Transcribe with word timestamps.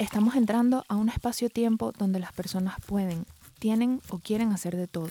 Estamos 0.00 0.34
entrando 0.34 0.86
a 0.88 0.96
un 0.96 1.10
espacio-tiempo 1.10 1.92
donde 1.92 2.20
las 2.20 2.32
personas 2.32 2.76
pueden, 2.86 3.26
tienen 3.58 4.00
o 4.08 4.18
quieren 4.18 4.50
hacer 4.50 4.74
de 4.74 4.86
todo. 4.86 5.10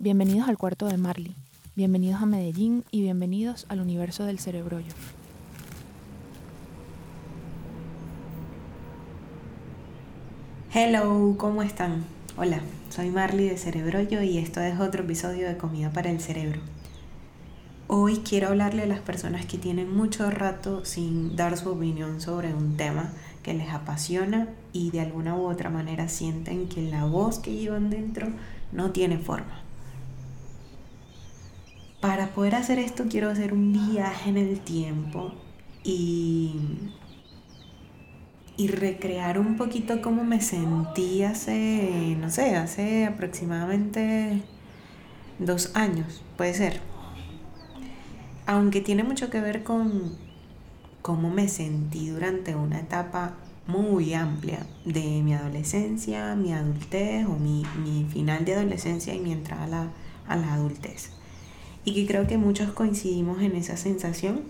Bienvenidos 0.00 0.48
al 0.48 0.58
cuarto 0.58 0.86
de 0.86 0.96
Marley, 0.96 1.36
bienvenidos 1.76 2.20
a 2.20 2.26
Medellín 2.26 2.82
y 2.90 3.02
bienvenidos 3.02 3.64
al 3.68 3.80
universo 3.80 4.24
del 4.24 4.40
cerebrollo. 4.40 4.92
Hello, 10.74 11.36
¿cómo 11.38 11.62
están? 11.62 12.04
Hola, 12.36 12.60
soy 12.90 13.10
Marley 13.10 13.50
de 13.50 13.56
Cerebrollo 13.56 14.20
y 14.22 14.38
esto 14.38 14.60
es 14.60 14.80
otro 14.80 15.04
episodio 15.04 15.46
de 15.46 15.56
Comida 15.56 15.90
para 15.92 16.10
el 16.10 16.20
Cerebro. 16.20 16.60
Hoy 17.90 18.18
quiero 18.18 18.48
hablarle 18.48 18.82
a 18.82 18.86
las 18.86 19.00
personas 19.00 19.46
que 19.46 19.56
tienen 19.56 19.90
mucho 19.90 20.30
rato 20.30 20.84
sin 20.84 21.36
dar 21.36 21.56
su 21.56 21.70
opinión 21.70 22.20
sobre 22.20 22.52
un 22.52 22.76
tema 22.76 23.12
que 23.42 23.54
les 23.54 23.70
apasiona 23.70 24.46
y 24.74 24.90
de 24.90 25.00
alguna 25.00 25.34
u 25.34 25.46
otra 25.46 25.70
manera 25.70 26.06
sienten 26.08 26.68
que 26.68 26.82
la 26.82 27.06
voz 27.06 27.38
que 27.38 27.54
llevan 27.54 27.88
dentro 27.88 28.28
no 28.72 28.90
tiene 28.90 29.16
forma. 29.16 29.62
Para 32.02 32.28
poder 32.28 32.56
hacer 32.56 32.78
esto 32.78 33.04
quiero 33.08 33.30
hacer 33.30 33.54
un 33.54 33.72
viaje 33.72 34.28
en 34.28 34.36
el 34.36 34.60
tiempo 34.60 35.32
y 35.82 36.56
y 38.58 38.66
recrear 38.66 39.38
un 39.38 39.56
poquito 39.56 40.02
cómo 40.02 40.24
me 40.24 40.42
sentí 40.42 41.22
hace, 41.22 42.16
no 42.20 42.28
sé, 42.28 42.56
hace 42.56 43.06
aproximadamente 43.06 44.42
dos 45.38 45.70
años, 45.74 46.22
puede 46.36 46.52
ser. 46.52 46.87
Aunque 48.48 48.80
tiene 48.80 49.04
mucho 49.04 49.28
que 49.28 49.42
ver 49.42 49.62
con 49.62 50.16
cómo 51.02 51.28
me 51.28 51.48
sentí 51.48 52.08
durante 52.08 52.54
una 52.56 52.80
etapa 52.80 53.34
muy 53.66 54.14
amplia 54.14 54.66
de 54.86 55.20
mi 55.22 55.34
adolescencia, 55.34 56.34
mi 56.34 56.54
adultez 56.54 57.26
o 57.26 57.36
mi, 57.36 57.66
final 58.10 58.46
de 58.46 58.54
adolescencia 58.54 59.14
y 59.14 59.20
mi 59.20 59.32
entrada 59.32 59.64
a 59.64 59.66
la, 59.66 59.88
a 60.28 60.36
la 60.36 60.54
adultez. 60.54 61.10
Y 61.84 61.92
que 61.92 62.06
creo 62.06 62.26
que 62.26 62.38
muchos 62.38 62.72
coincidimos 62.72 63.42
en 63.42 63.54
esa 63.54 63.76
sensación 63.76 64.44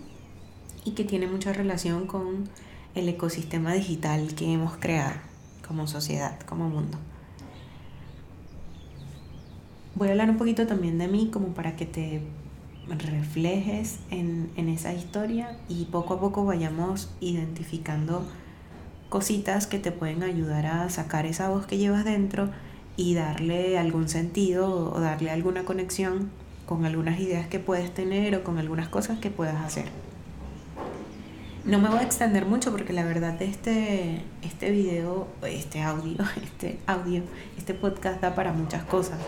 y 0.84 0.92
que 0.92 1.02
tiene 1.02 1.27
mucha 1.27 1.52
relación 1.52 2.06
con 2.06 2.48
el 2.94 3.08
ecosistema 3.08 3.74
digital 3.74 4.33
que 4.36 4.52
hemos 4.52 4.77
creado 4.77 5.16
como 5.66 5.88
sociedad, 5.88 6.38
como 6.46 6.68
mundo. 6.68 6.98
Voy 9.96 10.06
a 10.06 10.10
hablar 10.12 10.30
un 10.30 10.36
poquito 10.36 10.68
también 10.68 10.98
de 10.98 11.08
mí 11.08 11.30
como 11.33 11.48
para 11.48 11.74
que 11.74 11.84
te 11.84 12.22
reflejes 12.89 13.98
en, 14.11 14.50
en 14.56 14.69
esa 14.69 14.92
historia 14.92 15.58
y 15.69 15.86
poco 15.86 16.14
a 16.14 16.20
poco 16.20 16.44
vayamos 16.44 17.11
identificando 17.20 18.27
cositas 19.08 19.67
que 19.67 19.78
te 19.78 19.92
pueden 19.92 20.22
ayudar 20.22 20.67
a 20.67 20.91
sacar 20.91 21.27
esa 21.27 21.48
voz 21.48 21.67
que 21.67 21.78
llevas 21.78 22.05
dentro 22.05 22.50
y 22.97 23.14
darle 23.14 23.78
algún 23.78 24.08
sentido 24.08 24.92
o 24.92 25.00
darle 25.00 25.30
alguna 25.30 25.64
conexión 25.64 26.30
con 26.67 26.84
algunas 26.84 27.19
ideas 27.20 27.47
que 27.47 27.58
puedes 27.58 27.92
tener 27.95 28.34
o 28.36 28.45
con 28.45 28.58
algunas 28.58 28.89
cosas 28.89 29.19
que 29.19 29.30
puedas 29.30 29.56
hacer. 29.56 29.86
No 31.64 31.78
me 31.78 31.89
voy 31.89 31.98
a 31.98 32.02
extender 32.02 32.45
mucho 32.45 32.70
porque 32.70 32.92
la 32.92 33.05
verdad 33.05 33.41
este, 33.41 34.23
este 34.42 34.70
video, 34.70 35.28
este 35.42 35.83
audio, 35.83 36.17
este 36.42 36.78
audio, 36.86 37.23
este 37.56 37.75
podcast 37.75 38.20
da 38.20 38.34
para 38.34 38.52
muchas 38.52 38.84
cosas. 38.84 39.19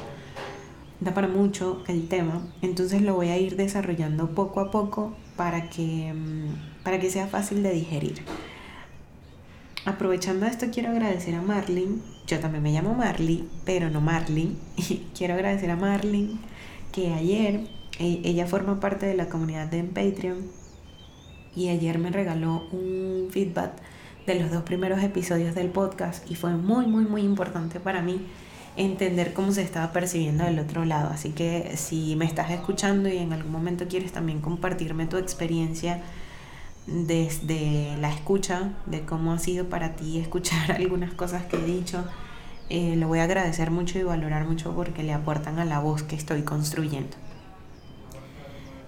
Da 1.00 1.14
para 1.14 1.28
mucho 1.28 1.82
el 1.88 2.08
tema. 2.08 2.42
Entonces 2.62 3.00
lo 3.02 3.14
voy 3.14 3.28
a 3.28 3.38
ir 3.38 3.56
desarrollando 3.56 4.30
poco 4.30 4.60
a 4.60 4.70
poco 4.70 5.14
para 5.36 5.70
que, 5.70 6.12
mm, 6.12 6.82
para 6.84 7.00
que 7.00 7.10
sea 7.10 7.26
fácil 7.26 7.62
de 7.62 7.72
digerir. 7.72 8.22
Aprovechando 9.86 10.44
esto 10.44 10.66
quiero 10.72 10.90
agradecer 10.90 11.34
a 11.34 11.42
Marlin. 11.42 12.02
Yo 12.26 12.38
también 12.38 12.62
me 12.62 12.72
llamo 12.72 12.94
Marley, 12.94 13.48
pero 13.64 13.88
no 13.88 14.02
Marlin. 14.02 14.58
quiero 15.16 15.34
agradecer 15.34 15.70
a 15.70 15.76
Marlin 15.76 16.38
que 16.92 17.14
ayer 17.14 17.66
e, 17.98 18.20
ella 18.24 18.46
forma 18.46 18.78
parte 18.80 19.06
de 19.06 19.14
la 19.14 19.28
comunidad 19.28 19.68
de 19.68 19.82
Patreon 19.84 20.38
y 21.56 21.68
ayer 21.68 21.98
me 21.98 22.10
regaló 22.10 22.62
un 22.72 23.28
feedback 23.30 23.72
de 24.26 24.34
los 24.38 24.50
dos 24.50 24.62
primeros 24.62 25.02
episodios 25.02 25.54
del 25.54 25.68
podcast 25.68 26.30
y 26.30 26.34
fue 26.34 26.52
muy, 26.52 26.86
muy, 26.86 27.04
muy 27.04 27.22
importante 27.22 27.80
para 27.80 28.02
mí 28.02 28.20
entender 28.76 29.32
cómo 29.32 29.52
se 29.52 29.62
estaba 29.62 29.92
percibiendo 29.92 30.44
del 30.44 30.58
otro 30.58 30.84
lado. 30.84 31.10
Así 31.10 31.30
que 31.30 31.76
si 31.76 32.16
me 32.16 32.24
estás 32.24 32.50
escuchando 32.50 33.08
y 33.08 33.18
en 33.18 33.32
algún 33.32 33.52
momento 33.52 33.86
quieres 33.88 34.12
también 34.12 34.40
compartirme 34.40 35.06
tu 35.06 35.16
experiencia 35.16 36.02
desde 36.86 37.96
la 37.98 38.12
escucha, 38.12 38.72
de 38.86 39.02
cómo 39.02 39.32
ha 39.32 39.38
sido 39.38 39.66
para 39.66 39.96
ti 39.96 40.18
escuchar 40.18 40.72
algunas 40.76 41.12
cosas 41.14 41.44
que 41.44 41.56
he 41.56 41.64
dicho, 41.64 42.04
eh, 42.68 42.96
lo 42.96 43.08
voy 43.08 43.18
a 43.18 43.24
agradecer 43.24 43.70
mucho 43.70 43.98
y 43.98 44.02
valorar 44.02 44.46
mucho 44.46 44.74
porque 44.74 45.02
le 45.02 45.12
aportan 45.12 45.58
a 45.58 45.64
la 45.64 45.80
voz 45.80 46.02
que 46.02 46.16
estoy 46.16 46.42
construyendo. 46.42 47.16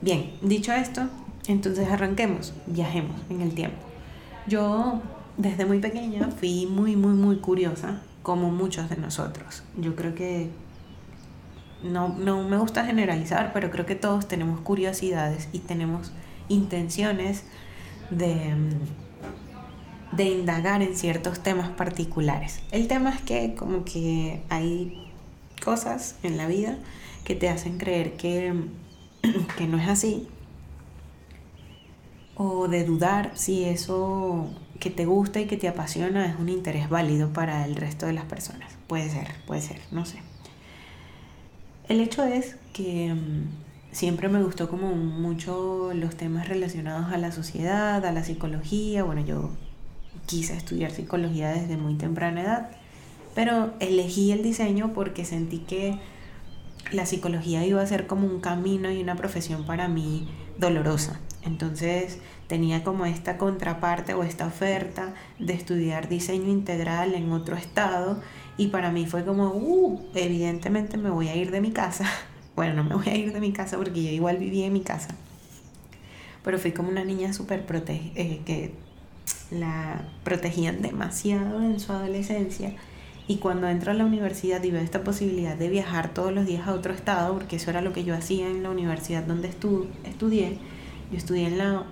Bien, 0.00 0.32
dicho 0.40 0.72
esto, 0.72 1.08
entonces 1.46 1.88
arranquemos, 1.88 2.54
viajemos 2.66 3.20
en 3.30 3.40
el 3.40 3.54
tiempo. 3.54 3.78
Yo 4.46 5.00
desde 5.36 5.64
muy 5.64 5.78
pequeña 5.78 6.28
fui 6.30 6.66
muy, 6.66 6.96
muy, 6.96 7.14
muy 7.14 7.36
curiosa, 7.36 8.00
como 8.22 8.50
muchos 8.50 8.88
de 8.88 8.96
nosotros. 8.96 9.62
Yo 9.76 9.96
creo 9.96 10.14
que 10.14 10.50
no, 11.82 12.08
no 12.08 12.42
me 12.42 12.56
gusta 12.56 12.84
generalizar, 12.84 13.52
pero 13.52 13.70
creo 13.70 13.86
que 13.86 13.94
todos 13.94 14.28
tenemos 14.28 14.60
curiosidades 14.60 15.48
y 15.52 15.60
tenemos 15.60 16.12
intenciones 16.48 17.44
de, 18.10 18.54
de 20.12 20.24
indagar 20.24 20.82
en 20.82 20.96
ciertos 20.96 21.40
temas 21.40 21.70
particulares. 21.70 22.60
El 22.70 22.88
tema 22.88 23.10
es 23.10 23.20
que 23.22 23.54
como 23.54 23.84
que 23.84 24.42
hay 24.48 25.10
cosas 25.64 26.16
en 26.22 26.36
la 26.36 26.46
vida 26.46 26.78
que 27.24 27.34
te 27.34 27.48
hacen 27.48 27.78
creer 27.78 28.16
que, 28.16 28.54
que 29.56 29.66
no 29.66 29.78
es 29.78 29.88
así 29.88 30.28
o 32.34 32.68
de 32.68 32.84
dudar 32.84 33.32
si 33.34 33.64
eso 33.64 34.48
que 34.82 34.90
te 34.90 35.06
gusta 35.06 35.40
y 35.40 35.46
que 35.46 35.56
te 35.56 35.68
apasiona 35.68 36.26
es 36.26 36.34
un 36.40 36.48
interés 36.48 36.88
válido 36.88 37.32
para 37.32 37.64
el 37.66 37.76
resto 37.76 38.06
de 38.06 38.14
las 38.14 38.24
personas. 38.24 38.72
Puede 38.88 39.08
ser, 39.08 39.28
puede 39.46 39.60
ser, 39.60 39.80
no 39.92 40.04
sé. 40.04 40.18
El 41.88 42.00
hecho 42.00 42.24
es 42.24 42.56
que 42.72 43.14
mm, 43.14 43.92
siempre 43.92 44.28
me 44.28 44.42
gustó 44.42 44.68
como 44.68 44.88
mucho 44.96 45.92
los 45.94 46.16
temas 46.16 46.48
relacionados 46.48 47.12
a 47.12 47.18
la 47.18 47.30
sociedad, 47.30 48.04
a 48.04 48.10
la 48.10 48.24
psicología. 48.24 49.04
Bueno, 49.04 49.24
yo 49.24 49.50
quise 50.26 50.56
estudiar 50.56 50.90
psicología 50.90 51.50
desde 51.50 51.76
muy 51.76 51.94
temprana 51.94 52.42
edad, 52.42 52.70
pero 53.36 53.74
elegí 53.78 54.32
el 54.32 54.42
diseño 54.42 54.92
porque 54.94 55.24
sentí 55.24 55.58
que 55.58 56.00
la 56.90 57.06
psicología 57.06 57.64
iba 57.64 57.80
a 57.80 57.86
ser 57.86 58.08
como 58.08 58.26
un 58.26 58.40
camino 58.40 58.90
y 58.90 59.00
una 59.00 59.14
profesión 59.14 59.64
para 59.64 59.86
mí 59.86 60.26
dolorosa. 60.58 61.20
Entonces 61.44 62.18
tenía 62.52 62.84
como 62.84 63.06
esta 63.06 63.38
contraparte 63.38 64.12
o 64.12 64.24
esta 64.24 64.46
oferta 64.46 65.14
de 65.38 65.54
estudiar 65.54 66.10
diseño 66.10 66.50
integral 66.50 67.14
en 67.14 67.32
otro 67.32 67.56
estado 67.56 68.20
y 68.58 68.66
para 68.66 68.92
mí 68.92 69.06
fue 69.06 69.24
como, 69.24 69.52
uh, 69.54 69.98
evidentemente 70.14 70.98
me 70.98 71.08
voy 71.08 71.28
a 71.28 71.34
ir 71.34 71.50
de 71.50 71.62
mi 71.62 71.70
casa. 71.72 72.04
Bueno, 72.54 72.74
no 72.74 72.84
me 72.84 72.94
voy 72.94 73.08
a 73.08 73.16
ir 73.16 73.32
de 73.32 73.40
mi 73.40 73.54
casa 73.54 73.78
porque 73.78 74.02
yo 74.02 74.10
igual 74.10 74.36
vivía 74.36 74.66
en 74.66 74.74
mi 74.74 74.82
casa. 74.82 75.14
Pero 76.44 76.58
fui 76.58 76.72
como 76.72 76.90
una 76.90 77.02
niña 77.02 77.32
súper 77.32 77.64
protegida, 77.64 78.12
eh, 78.16 78.42
que 78.44 78.74
la 79.50 80.02
protegían 80.22 80.82
demasiado 80.82 81.62
en 81.62 81.80
su 81.80 81.90
adolescencia. 81.90 82.74
Y 83.26 83.38
cuando 83.38 83.66
entro 83.66 83.92
a 83.92 83.94
la 83.94 84.04
universidad 84.04 84.62
y 84.62 84.70
veo 84.70 84.82
esta 84.82 85.02
posibilidad 85.02 85.56
de 85.56 85.70
viajar 85.70 86.12
todos 86.12 86.34
los 86.34 86.44
días 86.44 86.68
a 86.68 86.74
otro 86.74 86.92
estado, 86.92 87.32
porque 87.32 87.56
eso 87.56 87.70
era 87.70 87.80
lo 87.80 87.94
que 87.94 88.04
yo 88.04 88.14
hacía 88.14 88.46
en 88.50 88.62
la 88.62 88.68
universidad 88.68 89.22
donde 89.22 89.48
estudié, 89.48 90.58
yo 91.10 91.16
estudié 91.16 91.46
en 91.46 91.56
la 91.56 91.86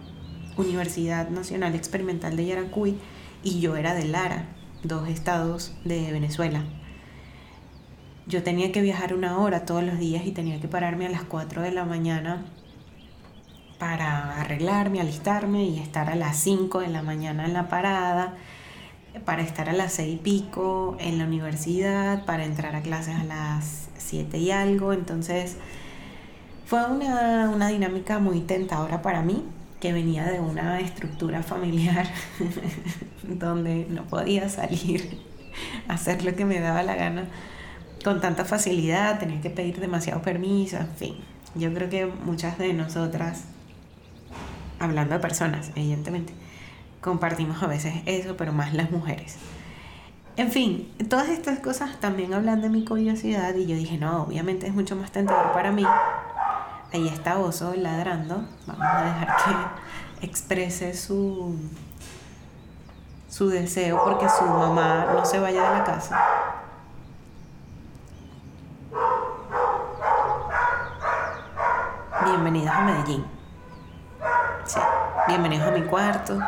Universidad 0.61 1.29
Nacional 1.29 1.75
Experimental 1.75 2.37
de 2.37 2.47
Yaracuy 2.47 2.97
y 3.43 3.61
yo 3.61 3.77
era 3.77 3.95
de 3.95 4.05
Lara, 4.05 4.47
dos 4.83 5.09
estados 5.09 5.75
de 5.85 6.12
Venezuela. 6.12 6.65
Yo 8.27 8.43
tenía 8.43 8.71
que 8.71 8.83
viajar 8.83 9.15
una 9.15 9.39
hora 9.39 9.65
todos 9.65 9.83
los 9.83 9.99
días 9.99 10.27
y 10.27 10.33
tenía 10.33 10.61
que 10.61 10.69
pararme 10.69 11.07
a 11.07 11.11
las 11.11 11.25
4 11.25 11.62
de 11.62 11.73
la 11.73 11.85
mañana 11.85 12.45
para 13.79 14.41
arreglarme, 14.41 15.01
alistarme 15.01 15.65
y 15.65 15.79
estar 15.79 16.11
a 16.11 16.15
las 16.15 16.37
5 16.37 16.81
de 16.81 16.89
la 16.89 17.03
mañana 17.03 17.47
en 17.47 17.55
la 17.55 17.69
parada, 17.69 18.35
para 19.25 19.43
estar 19.43 19.69
a 19.69 19.73
las 19.73 19.95
6 19.95 20.15
y 20.15 20.17
pico 20.19 20.97
en 21.01 21.19
la 21.19 21.25
universidad, 21.25 22.25
para 22.27 22.45
entrar 22.45 22.77
a 22.77 22.83
clases 22.83 23.17
a 23.17 23.25
las 23.25 23.89
7 23.97 24.39
y 24.39 24.51
algo. 24.51 24.93
Entonces, 24.93 25.57
fue 26.67 26.85
una, 26.85 27.51
una 27.51 27.69
dinámica 27.69 28.19
muy 28.19 28.41
tentadora 28.41 29.03
para 29.03 29.23
mí, 29.23 29.43
que 29.81 29.93
venía 29.93 30.25
de 30.25 30.41
una 30.41 30.81
estructura 30.81 31.43
familiar 31.43 32.06
donde 33.23 33.87
no 33.88 34.05
podía 34.05 34.49
salir 34.49 35.19
a 35.88 35.94
hacer 35.94 36.25
lo 36.25 36.35
que 36.35 36.44
me 36.44 36.61
daba 36.61 36.82
la 36.82 36.94
gana 36.94 37.25
con 38.05 38.21
tanta 38.21 38.44
facilidad, 38.44 39.19
tenía 39.19 39.41
que 39.41 39.50
pedir 39.50 39.79
demasiado 39.79 40.23
permiso, 40.23 40.79
en 40.79 40.88
fin. 40.88 41.17
Yo 41.55 41.73
creo 41.75 41.91
que 41.91 42.06
muchas 42.06 42.59
de 42.59 42.73
nosotras, 42.73 43.44
hablando 44.79 45.15
de 45.15 45.21
personas, 45.21 45.71
evidentemente, 45.75 46.33
compartimos 47.00 47.62
a 47.62 47.67
veces 47.67 47.94
eso, 48.06 48.37
pero 48.37 48.53
más 48.53 48.73
las 48.75 48.91
mujeres. 48.91 49.37
En 50.37 50.50
fin, 50.50 50.88
todas 51.09 51.29
estas 51.29 51.59
cosas 51.59 52.00
también 52.00 52.33
hablan 52.33 52.62
de 52.62 52.71
mi 52.71 52.85
curiosidad 52.85 53.55
y 53.56 53.67
yo 53.67 53.76
dije, 53.76 53.99
no, 53.99 54.23
obviamente 54.23 54.67
es 54.67 54.75
mucho 54.75 54.97
más 54.97 55.11
tentador 55.11 55.53
para 55.53 55.73
mí. 55.73 55.85
Ahí 56.93 57.07
está 57.07 57.39
Oso 57.39 57.73
ladrando. 57.77 58.43
Vamos 58.67 58.85
a 58.85 59.03
dejar 59.03 59.37
que 59.37 60.27
exprese 60.27 60.93
su, 60.93 61.55
su 63.29 63.49
deseo 63.49 64.03
porque 64.03 64.29
su 64.29 64.45
mamá 64.45 65.07
no 65.15 65.25
se 65.25 65.39
vaya 65.39 65.71
de 65.71 65.79
la 65.79 65.85
casa. 65.85 66.19
Bienvenidos 72.25 72.75
a 72.75 72.81
Medellín. 72.81 73.25
Sí, 74.65 74.81
bienvenidos 75.29 75.69
a 75.69 75.71
mi 75.71 75.83
cuarto. 75.83 76.39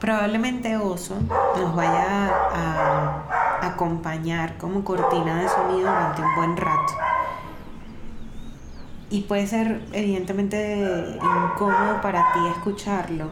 Probablemente 0.00 0.76
Oso 0.76 1.14
nos 1.56 1.76
vaya 1.76 2.30
a 2.52 3.31
acompañar 3.62 4.58
como 4.58 4.84
cortina 4.84 5.40
de 5.40 5.48
sonido 5.48 5.88
durante 5.88 6.22
un 6.22 6.34
buen 6.34 6.56
rato. 6.56 6.92
Y 9.10 9.22
puede 9.22 9.46
ser 9.46 9.84
evidentemente 9.92 11.16
incómodo 11.16 12.00
para 12.00 12.32
ti 12.32 12.40
escucharlo. 12.56 13.30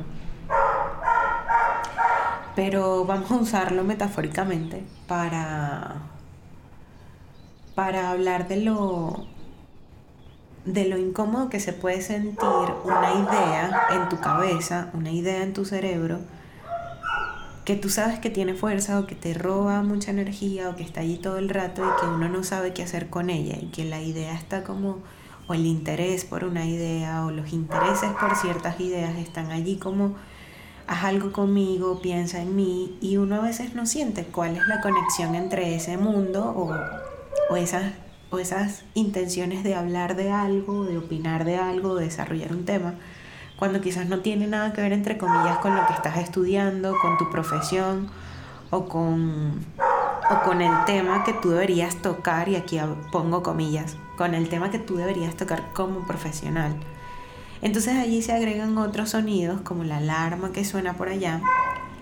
Pero 2.54 3.04
vamos 3.04 3.30
a 3.30 3.36
usarlo 3.36 3.84
metafóricamente 3.84 4.84
para, 5.06 5.94
para 7.74 8.10
hablar 8.10 8.46
de 8.48 8.56
lo, 8.56 9.24
de 10.64 10.84
lo 10.86 10.98
incómodo 10.98 11.48
que 11.48 11.60
se 11.60 11.72
puede 11.72 12.02
sentir 12.02 12.46
una 12.84 13.14
idea 13.14 13.86
en 13.92 14.08
tu 14.08 14.20
cabeza, 14.20 14.90
una 14.92 15.10
idea 15.10 15.42
en 15.42 15.54
tu 15.54 15.64
cerebro, 15.64 16.18
que 17.70 17.76
tú 17.76 17.88
sabes 17.88 18.18
que 18.18 18.30
tiene 18.30 18.54
fuerza 18.54 18.98
o 18.98 19.06
que 19.06 19.14
te 19.14 19.32
roba 19.32 19.80
mucha 19.84 20.10
energía 20.10 20.70
o 20.70 20.74
que 20.74 20.82
está 20.82 21.02
allí 21.02 21.18
todo 21.18 21.38
el 21.38 21.48
rato 21.48 21.82
y 21.84 22.00
que 22.00 22.06
uno 22.08 22.28
no 22.28 22.42
sabe 22.42 22.72
qué 22.72 22.82
hacer 22.82 23.08
con 23.10 23.30
ella 23.30 23.58
y 23.62 23.66
que 23.66 23.84
la 23.84 24.02
idea 24.02 24.34
está 24.34 24.64
como, 24.64 24.98
o 25.46 25.54
el 25.54 25.64
interés 25.66 26.24
por 26.24 26.42
una 26.42 26.66
idea 26.66 27.24
o 27.24 27.30
los 27.30 27.52
intereses 27.52 28.10
por 28.20 28.34
ciertas 28.34 28.80
ideas 28.80 29.16
están 29.18 29.52
allí 29.52 29.76
como, 29.76 30.16
haz 30.88 31.04
algo 31.04 31.30
conmigo, 31.30 32.00
piensa 32.02 32.42
en 32.42 32.56
mí 32.56 32.98
y 33.00 33.18
uno 33.18 33.36
a 33.36 33.40
veces 33.42 33.72
no 33.76 33.86
siente 33.86 34.24
cuál 34.24 34.56
es 34.56 34.66
la 34.66 34.80
conexión 34.80 35.36
entre 35.36 35.76
ese 35.76 35.96
mundo 35.96 36.52
o, 36.56 36.74
o 37.54 37.56
esas 37.56 37.92
o 38.30 38.40
esas 38.40 38.82
intenciones 38.94 39.62
de 39.62 39.76
hablar 39.76 40.16
de 40.16 40.32
algo, 40.32 40.86
de 40.86 40.98
opinar 40.98 41.44
de 41.44 41.56
algo, 41.56 41.94
de 41.94 42.06
desarrollar 42.06 42.52
un 42.52 42.64
tema 42.64 42.94
cuando 43.60 43.82
quizás 43.82 44.08
no 44.08 44.20
tiene 44.20 44.46
nada 44.46 44.72
que 44.72 44.80
ver, 44.80 44.94
entre 44.94 45.18
comillas, 45.18 45.58
con 45.58 45.76
lo 45.76 45.86
que 45.86 45.92
estás 45.92 46.16
estudiando, 46.16 46.96
con 46.98 47.18
tu 47.18 47.30
profesión 47.30 48.08
o 48.70 48.86
con, 48.86 49.66
o 50.30 50.44
con 50.46 50.62
el 50.62 50.72
tema 50.86 51.24
que 51.24 51.34
tú 51.34 51.50
deberías 51.50 51.96
tocar, 51.96 52.48
y 52.48 52.56
aquí 52.56 52.80
pongo 53.12 53.42
comillas, 53.42 53.98
con 54.16 54.34
el 54.34 54.48
tema 54.48 54.70
que 54.70 54.78
tú 54.78 54.96
deberías 54.96 55.36
tocar 55.36 55.62
como 55.74 56.06
profesional. 56.06 56.74
Entonces 57.60 57.98
allí 57.98 58.22
se 58.22 58.32
agregan 58.32 58.78
otros 58.78 59.10
sonidos 59.10 59.60
como 59.60 59.84
la 59.84 59.98
alarma 59.98 60.52
que 60.52 60.64
suena 60.64 60.94
por 60.94 61.10
allá, 61.10 61.42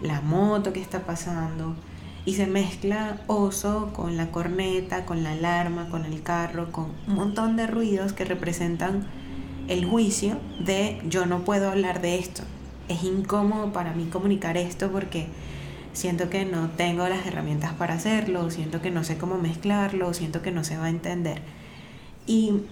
la 0.01 0.21
moto 0.21 0.73
que 0.73 0.81
está 0.81 1.01
pasando, 1.01 1.75
y 2.25 2.35
se 2.35 2.47
mezcla 2.47 3.17
oso 3.27 3.91
con 3.97 4.17
la 4.17 4.31
corneta, 4.31 5.05
con 5.07 5.25
la 5.25 5.33
alarma, 5.33 5.89
con 5.89 6.05
el 6.05 6.23
carro, 6.23 6.71
con 6.71 6.93
un 7.09 7.15
montón 7.17 7.57
de 7.57 7.67
ruidos 7.67 8.13
que 8.13 8.25
representan 8.25 9.09
el 9.69 9.85
juicio 9.85 10.39
de 10.59 11.01
yo 11.09 11.27
no 11.27 11.45
puedo 11.45 11.71
hablar 11.71 12.01
de 12.01 12.19
esto. 12.19 12.43
Es 12.89 13.05
incómodo 13.05 13.73
para 13.73 13.93
mí 13.93 14.07
comunicar 14.07 14.57
esto 14.57 14.91
porque 14.91 15.29
siento 15.93 16.31
que 16.31 16.47
no 16.47 16.71
tengo 16.71 17.07
las 17.07 17.27
herramientas 17.27 17.75
para 17.75 17.95
hacerlo, 17.95 18.51
siento 18.51 18.81
que 18.81 18.91
no 18.91 19.05
sé 19.05 19.19
cómo 19.19 19.37
mezclarlo, 19.37 20.15
siento 20.15 20.41
que 20.43 20.51
no 20.51 20.65
se 20.65 20.79
va 20.79 20.87
a 20.87 20.91
entender. 20.91 21.43
Y 22.27 22.63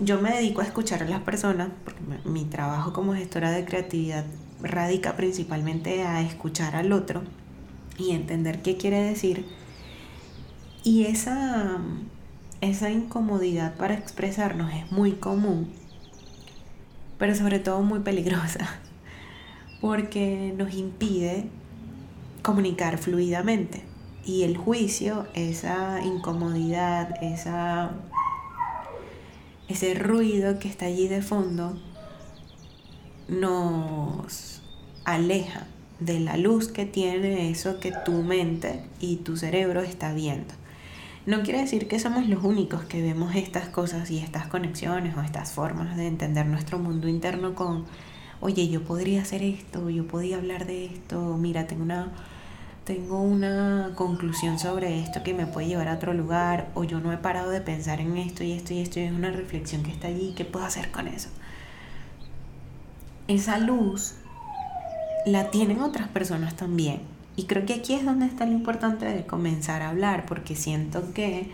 yo 0.00 0.20
me 0.20 0.32
dedico 0.32 0.60
a 0.60 0.64
escuchar 0.64 1.02
a 1.02 1.08
las 1.08 1.20
personas, 1.20 1.68
porque 1.84 2.00
mi 2.24 2.44
trabajo 2.44 2.92
como 2.92 3.14
gestora 3.14 3.52
de 3.52 3.64
creatividad 3.64 4.24
radica 4.62 5.16
principalmente 5.16 6.02
a 6.02 6.20
escuchar 6.22 6.74
al 6.74 6.92
otro 6.92 7.22
y 7.96 8.10
entender 8.10 8.62
qué 8.62 8.76
quiere 8.76 9.00
decir. 9.02 9.46
Y 10.82 11.04
esa, 11.04 11.78
esa 12.60 12.90
incomodidad 12.90 13.76
para 13.76 13.94
expresarnos 13.94 14.72
es 14.72 14.90
muy 14.90 15.12
común 15.12 15.68
pero 17.20 17.34
sobre 17.34 17.58
todo 17.58 17.82
muy 17.82 18.00
peligrosa, 18.00 18.80
porque 19.80 20.54
nos 20.56 20.74
impide 20.74 21.44
comunicar 22.42 22.96
fluidamente. 22.96 23.82
Y 24.24 24.42
el 24.44 24.56
juicio, 24.56 25.26
esa 25.34 26.00
incomodidad, 26.02 27.22
esa, 27.22 27.90
ese 29.68 29.94
ruido 29.94 30.58
que 30.58 30.68
está 30.68 30.86
allí 30.86 31.08
de 31.08 31.20
fondo, 31.20 31.78
nos 33.28 34.62
aleja 35.04 35.66
de 35.98 36.20
la 36.20 36.38
luz 36.38 36.68
que 36.68 36.86
tiene 36.86 37.50
eso 37.50 37.80
que 37.80 37.92
tu 38.04 38.22
mente 38.22 38.82
y 38.98 39.16
tu 39.16 39.36
cerebro 39.36 39.82
está 39.82 40.14
viendo. 40.14 40.54
No 41.26 41.42
quiere 41.42 41.60
decir 41.60 41.86
que 41.86 41.98
somos 41.98 42.26
los 42.28 42.42
únicos 42.42 42.84
que 42.84 43.02
vemos 43.02 43.34
estas 43.34 43.68
cosas 43.68 44.10
y 44.10 44.18
estas 44.20 44.46
conexiones 44.46 45.14
o 45.18 45.20
estas 45.20 45.52
formas 45.52 45.94
de 45.98 46.06
entender 46.06 46.46
nuestro 46.46 46.78
mundo 46.78 47.08
interno 47.08 47.54
con, 47.54 47.84
oye, 48.40 48.68
yo 48.68 48.84
podría 48.84 49.20
hacer 49.20 49.42
esto, 49.42 49.90
yo 49.90 50.06
podía 50.06 50.38
hablar 50.38 50.64
de 50.66 50.86
esto, 50.86 51.36
mira, 51.36 51.66
tengo 51.66 51.82
una, 51.82 52.10
tengo 52.84 53.20
una 53.20 53.90
conclusión 53.96 54.58
sobre 54.58 54.98
esto 54.98 55.22
que 55.22 55.34
me 55.34 55.46
puede 55.46 55.68
llevar 55.68 55.88
a 55.88 55.94
otro 55.96 56.14
lugar, 56.14 56.70
o 56.74 56.84
yo 56.84 57.00
no 57.00 57.12
he 57.12 57.18
parado 57.18 57.50
de 57.50 57.60
pensar 57.60 58.00
en 58.00 58.16
esto 58.16 58.42
y 58.42 58.52
esto 58.52 58.72
y 58.72 58.80
esto, 58.80 58.98
y 58.98 59.02
es 59.02 59.12
una 59.12 59.30
reflexión 59.30 59.82
que 59.82 59.90
está 59.90 60.08
allí, 60.08 60.32
¿qué 60.34 60.46
puedo 60.46 60.64
hacer 60.64 60.90
con 60.90 61.06
eso? 61.06 61.28
Esa 63.28 63.58
luz 63.58 64.14
la 65.26 65.50
tienen 65.50 65.82
otras 65.82 66.08
personas 66.08 66.56
también 66.56 67.19
y 67.36 67.44
creo 67.44 67.64
que 67.64 67.74
aquí 67.74 67.94
es 67.94 68.04
donde 68.04 68.26
está 68.26 68.46
lo 68.46 68.52
importante 68.52 69.06
de 69.06 69.26
comenzar 69.26 69.82
a 69.82 69.90
hablar, 69.90 70.26
porque 70.26 70.56
siento 70.56 71.12
que 71.14 71.50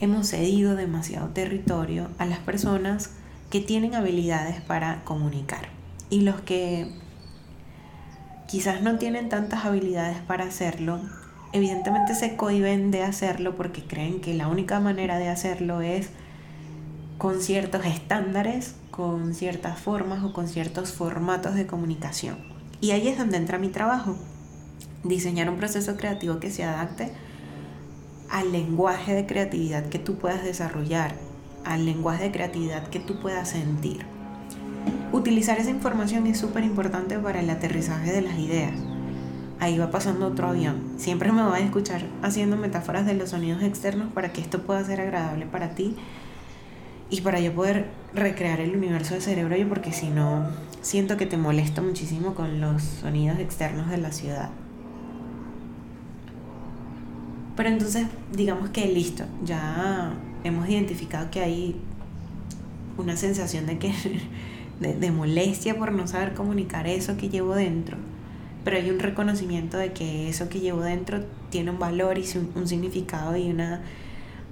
hemos 0.00 0.28
cedido 0.28 0.74
demasiado 0.74 1.28
territorio 1.28 2.08
a 2.18 2.26
las 2.26 2.40
personas 2.40 3.10
que 3.50 3.60
tienen 3.60 3.94
habilidades 3.94 4.60
para 4.60 5.04
comunicar. 5.04 5.68
Y 6.10 6.22
los 6.22 6.40
que 6.40 6.90
quizás 8.48 8.82
no 8.82 8.98
tienen 8.98 9.28
tantas 9.28 9.64
habilidades 9.64 10.18
para 10.18 10.44
hacerlo, 10.44 11.00
evidentemente 11.52 12.14
se 12.14 12.36
cohiben 12.36 12.90
de 12.90 13.02
hacerlo 13.02 13.54
porque 13.54 13.82
creen 13.84 14.20
que 14.20 14.34
la 14.34 14.48
única 14.48 14.80
manera 14.80 15.18
de 15.18 15.28
hacerlo 15.28 15.80
es 15.80 16.10
con 17.18 17.40
ciertos 17.40 17.86
estándares, 17.86 18.74
con 18.90 19.34
ciertas 19.34 19.78
formas 19.78 20.24
o 20.24 20.32
con 20.32 20.48
ciertos 20.48 20.92
formatos 20.92 21.54
de 21.54 21.66
comunicación. 21.66 22.36
Y 22.80 22.90
ahí 22.90 23.06
es 23.06 23.16
donde 23.16 23.36
entra 23.36 23.58
mi 23.58 23.68
trabajo 23.68 24.16
diseñar 25.04 25.50
un 25.50 25.56
proceso 25.56 25.96
creativo 25.96 26.38
que 26.38 26.50
se 26.50 26.64
adapte 26.64 27.12
al 28.30 28.52
lenguaje 28.52 29.14
de 29.14 29.26
creatividad 29.26 29.86
que 29.86 29.98
tú 29.98 30.16
puedas 30.16 30.42
desarrollar, 30.42 31.14
al 31.64 31.84
lenguaje 31.84 32.24
de 32.24 32.32
creatividad 32.32 32.88
que 32.88 33.00
tú 33.00 33.20
puedas 33.20 33.50
sentir. 33.50 34.06
Utilizar 35.12 35.58
esa 35.58 35.70
información 35.70 36.26
es 36.26 36.38
súper 36.38 36.64
importante 36.64 37.18
para 37.18 37.40
el 37.40 37.50
aterrizaje 37.50 38.10
de 38.10 38.22
las 38.22 38.38
ideas. 38.38 38.72
Ahí 39.60 39.78
va 39.78 39.90
pasando 39.90 40.26
otro 40.26 40.48
avión. 40.48 40.94
Siempre 40.96 41.30
me 41.30 41.42
voy 41.42 41.60
a 41.60 41.64
escuchar 41.64 42.02
haciendo 42.22 42.56
metáforas 42.56 43.06
de 43.06 43.14
los 43.14 43.30
sonidos 43.30 43.62
externos 43.62 44.10
para 44.12 44.32
que 44.32 44.40
esto 44.40 44.62
pueda 44.62 44.82
ser 44.84 45.00
agradable 45.00 45.46
para 45.46 45.74
ti 45.74 45.96
y 47.10 47.20
para 47.20 47.38
yo 47.38 47.52
poder 47.52 47.90
recrear 48.14 48.60
el 48.60 48.74
universo 48.74 49.14
de 49.14 49.20
cerebro 49.20 49.54
porque 49.68 49.92
si 49.92 50.08
no 50.08 50.46
siento 50.80 51.18
que 51.18 51.26
te 51.26 51.36
molesto 51.36 51.82
muchísimo 51.82 52.34
con 52.34 52.60
los 52.60 52.82
sonidos 52.82 53.38
externos 53.38 53.90
de 53.90 53.98
la 53.98 54.12
ciudad. 54.12 54.50
Pero 57.56 57.68
entonces, 57.68 58.06
digamos 58.32 58.70
que 58.70 58.86
listo, 58.86 59.24
ya 59.44 60.14
hemos 60.44 60.68
identificado 60.68 61.30
que 61.30 61.40
hay 61.40 61.76
una 62.96 63.16
sensación 63.16 63.66
de 63.66 63.78
que 63.78 63.92
de, 64.80 65.10
molestia 65.10 65.76
por 65.76 65.92
no 65.92 66.06
saber 66.06 66.34
comunicar 66.34 66.86
eso 66.86 67.16
que 67.16 67.28
llevo 67.28 67.54
dentro. 67.54 67.96
Pero 68.64 68.76
hay 68.76 68.90
un 68.90 69.00
reconocimiento 69.00 69.76
de 69.76 69.92
que 69.92 70.28
eso 70.28 70.48
que 70.48 70.60
llevo 70.60 70.80
dentro 70.80 71.20
tiene 71.50 71.70
un 71.70 71.78
valor 71.78 72.18
y 72.18 72.24
un, 72.54 72.66
significado 72.68 73.36
y 73.36 73.50
una, 73.50 73.82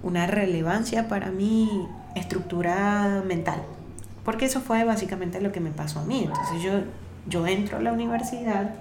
una 0.03 0.27
relevancia 0.27 1.09
para 1.09 1.31
mi 1.31 1.69
estructura 2.17 3.23
mental. 3.27 3.63
Porque 4.25 4.45
eso 4.45 4.61
fue 4.61 4.85
básicamente 4.85 5.41
lo 5.41 5.53
que 5.53 5.61
me 5.61 5.71
pasó 5.71 6.01
a 6.01 6.05
mí. 6.05 6.25
Entonces 6.27 6.63
yo, 6.63 6.73
yo 7.29 7.47
entro 7.47 7.79
a 7.79 7.81
la 7.81 7.93
universidad 7.93 8.75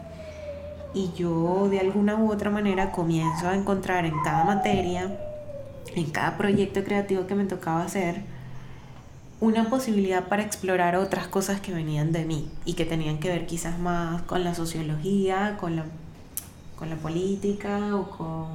y 0.93 1.11
yo 1.15 1.67
de 1.69 1.79
alguna 1.79 2.15
u 2.15 2.31
otra 2.31 2.49
manera 2.49 2.91
comienzo 2.91 3.47
a 3.47 3.55
encontrar 3.55 4.05
en 4.05 4.19
cada 4.23 4.43
materia, 4.43 5.19
en 5.95 6.09
cada 6.09 6.37
proyecto 6.37 6.83
creativo 6.83 7.27
que 7.27 7.35
me 7.35 7.45
tocaba 7.45 7.83
hacer, 7.83 8.23
una 9.41 9.69
posibilidad 9.69 10.27
para 10.27 10.43
explorar 10.43 10.95
otras 10.95 11.27
cosas 11.27 11.61
que 11.61 11.73
venían 11.73 12.11
de 12.11 12.25
mí 12.25 12.49
y 12.65 12.73
que 12.73 12.85
tenían 12.85 13.19
que 13.19 13.29
ver 13.29 13.45
quizás 13.45 13.79
más 13.79 14.21
con 14.23 14.43
la 14.43 14.53
sociología, 14.53 15.57
con 15.59 15.75
la, 15.77 15.85
con 16.77 16.89
la 16.89 16.97
política 16.97 17.95
o 17.95 18.09
con 18.09 18.49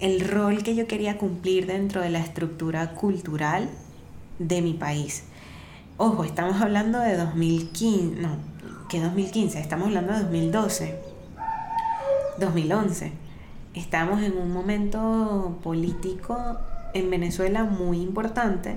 el 0.00 0.20
rol 0.28 0.62
que 0.62 0.74
yo 0.74 0.88
quería 0.88 1.18
cumplir 1.18 1.66
dentro 1.66 2.00
de 2.00 2.10
la 2.10 2.18
estructura 2.18 2.94
cultural 2.94 3.68
de 4.38 4.60
mi 4.60 4.74
país. 4.74 5.24
Ojo, 5.96 6.24
estamos 6.24 6.60
hablando 6.60 6.98
de 6.98 7.16
2015, 7.16 8.20
no, 8.20 8.36
que 8.88 9.00
2015, 9.00 9.60
estamos 9.60 9.88
hablando 9.88 10.12
de 10.12 10.20
2012, 10.20 10.98
2011. 12.38 13.12
Estamos 13.74 14.22
en 14.22 14.36
un 14.36 14.52
momento 14.52 15.58
político 15.62 16.58
en 16.92 17.10
Venezuela 17.10 17.64
muy 17.64 18.00
importante. 18.00 18.76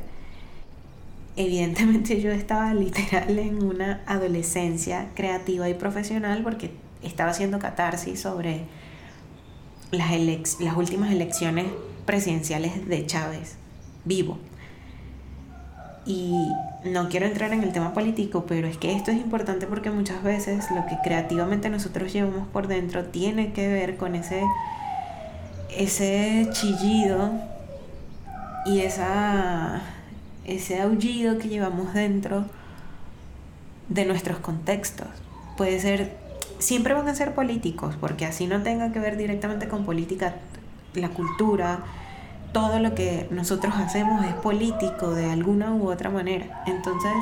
Evidentemente 1.35 2.19
yo 2.21 2.31
estaba 2.31 2.73
literal 2.73 3.37
en 3.37 3.63
una 3.63 4.01
adolescencia 4.07 5.09
creativa 5.13 5.69
y 5.69 5.75
profesional 5.75 6.41
porque 6.43 6.71
estaba 7.03 7.31
haciendo 7.31 7.59
catarsis 7.59 8.19
sobre 8.19 8.65
las, 9.91 10.59
las 10.59 10.77
últimas 10.77 11.11
elecciones 11.11 11.65
presidenciales 12.05 12.87
de 12.87 13.05
Chávez, 13.05 13.55
vivo. 14.05 14.39
Y 16.07 16.31
no 16.85 17.09
quiero 17.09 17.25
entrar 17.25 17.51
en 17.51 17.63
el 17.63 17.73
tema 17.73 17.93
político, 17.93 18.45
pero 18.47 18.65
es 18.65 18.77
que 18.77 18.93
esto 18.93 19.11
es 19.11 19.17
importante 19.17 19.67
porque 19.67 19.91
muchas 19.91 20.23
veces 20.23 20.71
lo 20.71 20.85
que 20.85 20.97
creativamente 21.03 21.69
nosotros 21.69 22.13
llevamos 22.13 22.47
por 22.47 22.67
dentro 22.67 23.03
tiene 23.03 23.51
que 23.51 23.67
ver 23.67 23.97
con 23.97 24.15
ese, 24.15 24.41
ese 25.69 26.47
chillido 26.53 27.31
y 28.65 28.79
esa, 28.79 29.81
ese 30.45 30.79
aullido 30.81 31.37
que 31.39 31.49
llevamos 31.49 31.93
dentro 31.93 32.45
de 33.89 34.05
nuestros 34.05 34.39
contextos. 34.39 35.07
Puede 35.57 35.79
ser, 35.81 36.15
siempre 36.57 36.93
van 36.93 37.09
a 37.09 37.15
ser 37.15 37.33
políticos, 37.35 37.95
porque 37.99 38.25
así 38.25 38.47
no 38.47 38.63
tenga 38.63 38.93
que 38.93 38.99
ver 38.99 39.17
directamente 39.17 39.67
con 39.67 39.85
política, 39.85 40.35
la 40.93 41.09
cultura, 41.09 41.79
todo 42.51 42.79
lo 42.79 42.95
que 42.95 43.27
nosotros 43.31 43.73
hacemos 43.75 44.25
es 44.25 44.33
político 44.33 45.11
de 45.11 45.29
alguna 45.29 45.73
u 45.73 45.89
otra 45.89 46.09
manera. 46.09 46.63
Entonces, 46.65 47.13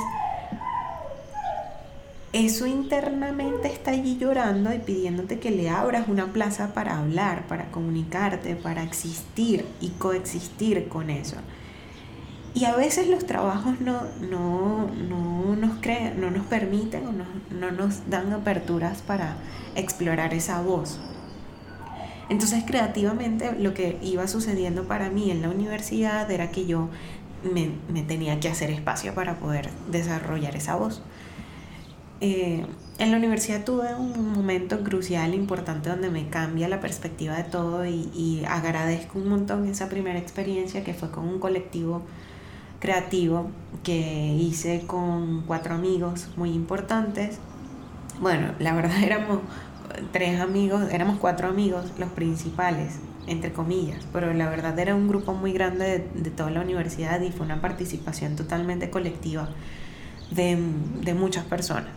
eso 2.34 2.68
internamente 2.68 3.70
está 3.70 3.92
allí 3.92 4.18
llorando 4.18 4.74
y 4.74 4.80
pidiéndote 4.80 5.40
que 5.40 5.52
le 5.52 5.70
abras 5.70 6.10
una 6.10 6.34
plaza 6.34 6.74
para 6.74 7.00
hablar, 7.00 7.48
para 7.48 7.72
comunicarte, 7.72 8.56
para 8.56 8.84
existir 8.84 9.66
y 9.80 9.92
coexistir 9.92 10.90
con 10.90 11.10
eso. 11.10 11.38
Y 12.54 12.66
a 12.66 12.76
veces 12.76 13.08
los 13.08 13.26
trabajos 13.26 13.80
no, 13.82 14.02
no, 14.20 14.88
no 14.88 15.56
nos, 15.56 15.80
creen, 15.82 16.20
no 16.20 16.30
nos 16.32 16.46
permiten 16.46 17.08
o 17.08 17.12
no, 17.12 17.26
no 17.52 17.72
nos 17.72 18.10
dan 18.10 18.32
aperturas 18.34 19.02
para 19.02 19.38
explorar 19.76 20.34
esa 20.34 20.62
voz. 20.62 21.00
Entonces 22.30 22.64
creativamente 22.66 23.52
lo 23.58 23.74
que 23.74 23.98
iba 24.02 24.28
sucediendo 24.28 24.86
para 24.86 25.10
mí 25.10 25.30
en 25.30 25.42
la 25.42 25.50
universidad 25.50 26.30
era 26.32 26.50
que 26.50 26.66
yo 26.66 26.90
me, 27.44 28.02
tenía 28.04 28.40
que 28.40 28.50
hacer 28.50 28.70
espacio 28.72 29.14
para 29.14 29.40
poder 29.40 29.70
desarrollar 29.92 30.56
esa 30.56 30.76
voz. 30.76 31.02
Eh, 32.22 32.66
en 32.98 33.12
la 33.12 33.18
universidad 33.18 33.64
tuve 33.66 33.94
un 33.94 34.34
momento 34.34 34.82
crucial, 34.82 35.34
importante, 35.34 35.90
donde 35.90 36.10
me 36.10 36.30
cambia 36.30 36.70
la 36.70 36.80
perspectiva 36.80 37.36
de 37.36 37.44
todo 37.44 37.86
y, 37.86 38.44
agradezco 38.48 39.20
un 39.20 39.28
montón 39.28 39.68
esa 39.68 39.90
primera 39.90 40.18
experiencia 40.18 40.84
que 40.84 40.94
fue 40.94 41.12
con 41.12 41.28
un 41.28 41.40
colectivo 41.40 42.04
creativo 42.80 43.50
que 43.84 44.34
hice 44.40 44.84
con 44.88 45.44
cuatro 45.46 45.76
amigos 45.76 46.30
muy 46.38 46.52
importantes. 46.52 47.40
Bueno, 48.22 48.54
la 48.60 48.74
verdad 48.74 48.98
éramos 49.04 49.40
tres 50.12 50.40
amigos, 50.40 50.92
éramos 50.92 51.20
cuatro 51.20 51.48
amigos, 51.48 51.86
los 51.98 52.10
principales, 52.10 53.00
entre 53.28 53.52
comillas, 53.52 54.06
pero 54.14 54.34
la 54.34 54.50
verdad 54.50 54.78
era 54.78 54.96
un 54.96 55.08
grupo 55.08 55.34
muy 55.34 55.52
grande 55.52 56.08
de, 56.14 56.30
toda 56.30 56.52
la 56.52 56.62
universidad 56.62 57.22
y 57.22 57.32
fue 57.32 57.46
una 57.46 57.62
participación 57.62 58.36
totalmente 58.36 58.90
colectiva 58.90 59.50
de, 60.32 60.58
de 61.02 61.14
muchas 61.14 61.46
personas. 61.46 61.90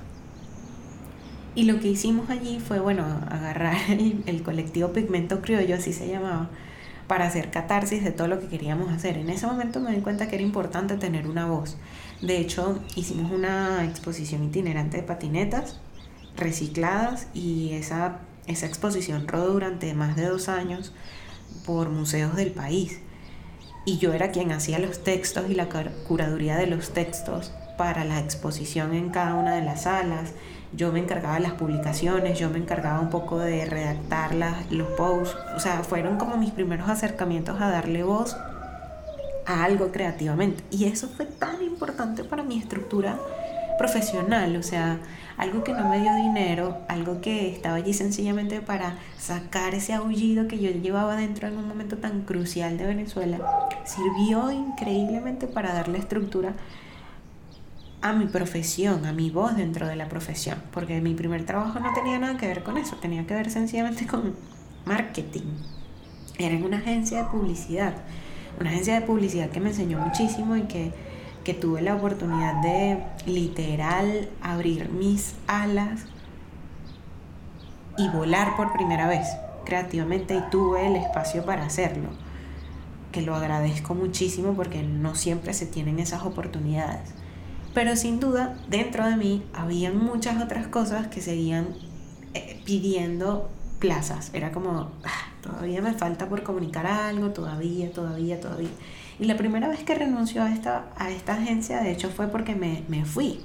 Y 1.55 1.65
lo 1.65 1.81
que 1.81 1.89
hicimos 1.89 2.31
allí 2.31 2.61
fue, 2.61 2.79
bueno, 2.79 3.05
agarrar 3.29 3.77
el, 4.27 4.43
colectivo 4.45 4.93
Pigmento 4.93 5.41
Criollo, 5.41 5.75
así 5.75 5.93
se 5.93 6.07
llamaba, 6.07 6.51
para 7.09 7.27
hacer 7.27 7.51
catarsis 7.51 8.05
de 8.05 8.13
todo 8.13 8.29
lo 8.29 8.39
que 8.39 8.47
queríamos 8.47 8.93
hacer. 8.93 9.17
En 9.17 9.29
ese 9.29 9.47
momento 9.47 9.81
me 9.81 9.93
di 9.93 10.01
cuenta 10.01 10.29
que 10.29 10.37
era 10.37 10.45
importante 10.45 10.97
tener 10.97 11.27
una 11.27 11.47
voz. 11.47 11.77
De 12.23 12.39
hecho, 12.39 12.79
hicimos 12.95 13.33
una 13.33 13.85
exposición 13.85 14.45
itinerante 14.45 14.99
de 14.99 15.03
patinetas 15.03 15.81
recicladas 16.39 17.27
y 17.35 17.73
esa, 17.73 18.19
esa 18.47 18.67
exposición 18.67 19.29
rodó 19.29 19.53
durante 19.53 19.93
más 19.95 20.17
de 20.17 20.27
dos 20.27 20.49
años 20.49 20.93
por 21.67 21.91
museos 21.91 22.37
del 22.37 22.53
país. 22.53 23.01
Y 23.85 23.99
yo 23.99 24.13
era 24.13 24.31
quien 24.31 24.53
hacía 24.53 24.79
los 24.79 25.03
textos 25.03 25.49
y 25.49 25.55
la 25.55 25.69
curaduría 26.07 26.57
de 26.57 26.67
los 26.67 26.93
textos 26.93 27.53
para 27.77 28.05
la 28.05 28.19
exposición 28.19 28.95
en 28.95 29.11
cada 29.11 29.35
una 29.35 29.55
de 29.55 29.63
las 29.63 29.83
salas 29.85 30.33
yo 30.73 30.93
me 30.93 31.01
encargaba 31.01 31.37
de 31.37 31.41
las 31.41 31.53
publicaciones, 31.53 32.39
yo 32.39 32.51
me 32.51 32.59
encargaba 32.59 33.01
un 33.01 33.11
poco 33.11 33.39
de 33.39 33.65
redactar 33.65 34.35
las, 34.35 34.71
los 34.71 34.89
posts, 34.93 35.37
o 35.57 35.61
sea, 35.61 35.83
fueron 35.83 36.19
como 36.19 36.37
mis 36.37 36.51
primeros 36.51 36.89
acercamientos 36.89 37.61
a 37.61 37.71
darle 37.71 38.03
voz 38.03 38.37
a 39.47 39.65
algo 39.65 39.91
creativamente. 39.91 40.63
Y 40.71 40.85
eso 40.85 41.09
fue 41.09 41.25
tan 41.25 41.63
importante 41.63 42.23
para 42.23 42.43
mi 42.43 42.59
estructura 42.59 43.19
profesional, 43.79 44.57
o 44.57 44.63
sea, 44.63 44.99
algo 45.39 45.65
que 45.65 45.73
no 45.73 45.89
me 45.89 46.01
dio 46.01 46.15
dinero, 46.17 46.79
algo 46.89 47.21
que 47.21 47.51
estaba 47.51 47.77
allí 47.77 47.95
sencillamente 47.95 48.61
para 48.61 48.99
sacar 49.17 49.75
ese 49.75 49.95
aullido 49.95 50.49
que 50.49 50.59
yo 50.59 50.71
llevaba 50.71 51.17
dentro 51.17 51.49
en 51.49 51.57
un 51.57 51.67
momento 51.69 51.97
tan 51.97 52.23
crucial 52.23 52.77
de 52.77 52.87
Venezuela, 52.87 53.39
sirvió 53.85 54.51
increíblemente 54.51 55.47
para 55.47 55.73
darle 55.73 55.99
estructura 55.99 56.55
a 58.01 58.13
mi 58.13 58.27
profesión, 58.27 59.07
a 59.07 59.13
mi 59.13 59.31
voz 59.31 59.57
dentro 59.57 59.87
de 59.87 59.97
la 59.97 60.09
profesión, 60.09 60.59
porque 60.73 61.01
mi 61.01 61.15
primer 61.15 61.45
trabajo 61.47 61.81
no 61.81 61.93
tenía 61.95 62.19
nada 62.19 62.37
que 62.37 62.47
ver 62.47 62.63
con 62.63 62.77
eso, 62.77 62.97
tenía 62.97 63.27
que 63.27 63.35
ver 63.35 63.51
sencillamente 63.51 64.07
con 64.07 64.35
marketing. 64.85 65.55
Era 66.39 66.55
en 66.55 66.65
una 66.65 66.79
agencia 66.79 67.25
de 67.25 67.31
publicidad, 67.31 67.95
una 68.61 68.71
agencia 68.71 68.95
de 68.95 69.07
publicidad 69.07 69.51
que 69.51 69.61
me 69.61 69.71
enseñó 69.71 69.99
muchísimo 69.99 70.57
y 70.57 70.63
que, 70.63 70.93
que 71.49 71.55
tuve 71.55 71.81
la 71.81 71.95
oportunidad 71.95 72.61
de 72.61 73.03
literal 73.25 74.29
abrir 74.43 74.91
mis 74.91 75.35
alas 75.47 76.03
y 77.97 78.07
volar 78.11 78.55
por 78.55 78.75
primera 78.75 79.09
vez 79.09 79.27
creativamente 79.65 80.37
y 80.37 80.43
tuve 80.51 80.87
el 80.87 80.97
espacio 80.97 81.47
para 81.47 81.65
hacerlo, 81.65 82.11
que 83.13 83.23
lo 83.23 83.35
agradezco 83.35 83.95
muchísimo 83.95 84.53
porque 84.53 84.83
no 84.83 85.15
siempre 85.15 85.55
se 85.55 85.65
tienen 85.65 86.01
esas 86.01 86.23
oportunidades. 86.25 87.15
Pero 87.73 87.97
sin 87.97 88.21
duda, 88.21 88.59
dentro 88.69 89.07
de 89.07 89.17
mí 89.17 89.43
había 89.55 89.91
muchas 89.91 90.43
otras 90.43 90.67
cosas 90.67 91.07
que 91.07 91.23
seguían 91.23 91.69
eh, 92.35 92.61
pidiendo 92.67 93.49
plazas. 93.79 94.33
Era 94.35 94.53
como, 94.53 94.91
ah, 95.03 95.33
todavía 95.41 95.81
me 95.81 95.95
falta 95.95 96.29
por 96.29 96.43
comunicar 96.43 96.87
algo, 96.87 97.31
todavía, 97.31 97.91
todavía, 97.91 98.39
todavía. 98.39 98.69
Y 99.21 99.25
la 99.25 99.37
primera 99.37 99.69
vez 99.69 99.83
que 99.83 99.95
renunció 99.95 100.43
a 100.43 100.53
esta, 100.53 100.87
a 100.97 101.11
esta 101.11 101.35
agencia, 101.35 101.81
de 101.81 101.91
hecho, 101.91 102.11
fue 102.11 102.29
porque 102.29 102.55
me, 102.55 102.85
me 102.89 103.05
fui. 103.05 103.41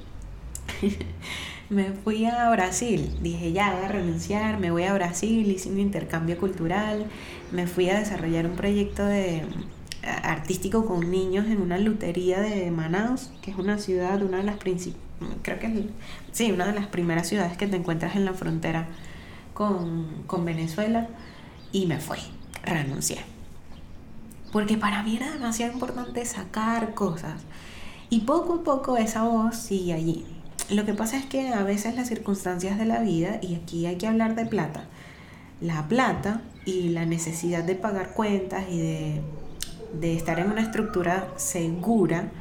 me 1.69 1.91
fui 1.91 2.25
a 2.25 2.49
Brasil. 2.51 3.17
Dije, 3.21 3.51
ya 3.51 3.73
voy 3.73 3.85
a 3.85 3.87
renunciar, 3.87 4.59
me 4.59 4.71
voy 4.71 4.83
a 4.83 4.93
Brasil, 4.93 5.51
hice 5.51 5.69
un 5.69 5.79
intercambio 5.79 6.37
cultural, 6.37 7.07
me 7.51 7.67
fui 7.67 7.89
a 7.89 7.97
desarrollar 7.97 8.45
un 8.45 8.55
proyecto 8.55 9.05
de 9.05 9.43
artístico 10.03 10.85
con 10.85 11.09
niños 11.09 11.47
en 11.47 11.61
una 11.61 11.77
lutería 11.77 12.41
de 12.41 12.69
Manaus, 12.71 13.31
que 13.41 13.51
es 13.51 13.57
una 13.57 13.77
ciudad, 13.77 14.21
una 14.21 14.37
de 14.37 14.43
las 14.43 14.57
creo 14.57 15.59
que 15.59 15.87
sí, 16.31 16.51
una 16.51 16.65
de 16.65 16.73
las 16.73 16.87
primeras 16.87 17.27
ciudades 17.27 17.57
que 17.57 17.67
te 17.67 17.77
encuentras 17.77 18.15
en 18.15 18.25
la 18.25 18.33
frontera 18.33 18.87
con, 19.53 20.23
con 20.27 20.43
Venezuela, 20.45 21.07
y 21.71 21.85
me 21.85 21.99
fui, 21.99 22.19
renuncié. 22.63 23.32
Porque 24.53 24.77
para 24.77 25.03
mí 25.03 25.17
era 25.17 25.31
demasiado 25.31 25.73
importante 25.73 26.23
sacar 26.25 26.93
cosas. 26.93 27.41
Y 28.09 28.21
poco 28.21 28.53
a 28.53 28.63
poco 28.63 28.95
esa 28.95 29.23
voz 29.23 29.57
sigue 29.57 29.93
allí. 29.93 30.25
Lo 30.69 30.85
que 30.85 30.93
pasa 30.93 31.17
es 31.17 31.25
que 31.25 31.49
a 31.49 31.63
veces 31.63 31.95
las 31.95 32.07
circunstancias 32.07 32.77
de 32.77 32.85
la 32.85 32.99
vida, 32.99 33.39
y 33.41 33.55
aquí 33.55 33.85
hay 33.85 33.97
que 33.97 34.07
hablar 34.07 34.35
de 34.35 34.45
plata, 34.45 34.85
la 35.59 35.89
plata 35.89 36.41
y 36.65 36.89
la 36.89 37.05
necesidad 37.05 37.65
de 37.65 37.75
pagar 37.75 38.13
cuentas 38.13 38.63
y 38.69 38.77
de 38.77 39.21
de 39.93 40.15
estar 40.15 40.39
en 40.39 40.51
una 40.51 40.61
estructura 40.61 41.27
segura, 41.37 42.31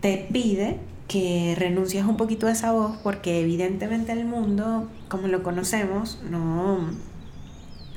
te 0.00 0.28
pide 0.32 0.78
que 1.06 1.54
renuncies 1.58 2.04
un 2.04 2.16
poquito 2.16 2.46
a 2.46 2.52
esa 2.52 2.72
voz 2.72 2.98
porque 3.02 3.40
evidentemente 3.40 4.12
el 4.12 4.24
mundo, 4.24 4.88
como 5.08 5.28
lo 5.28 5.42
conocemos, 5.42 6.20
no, 6.28 6.90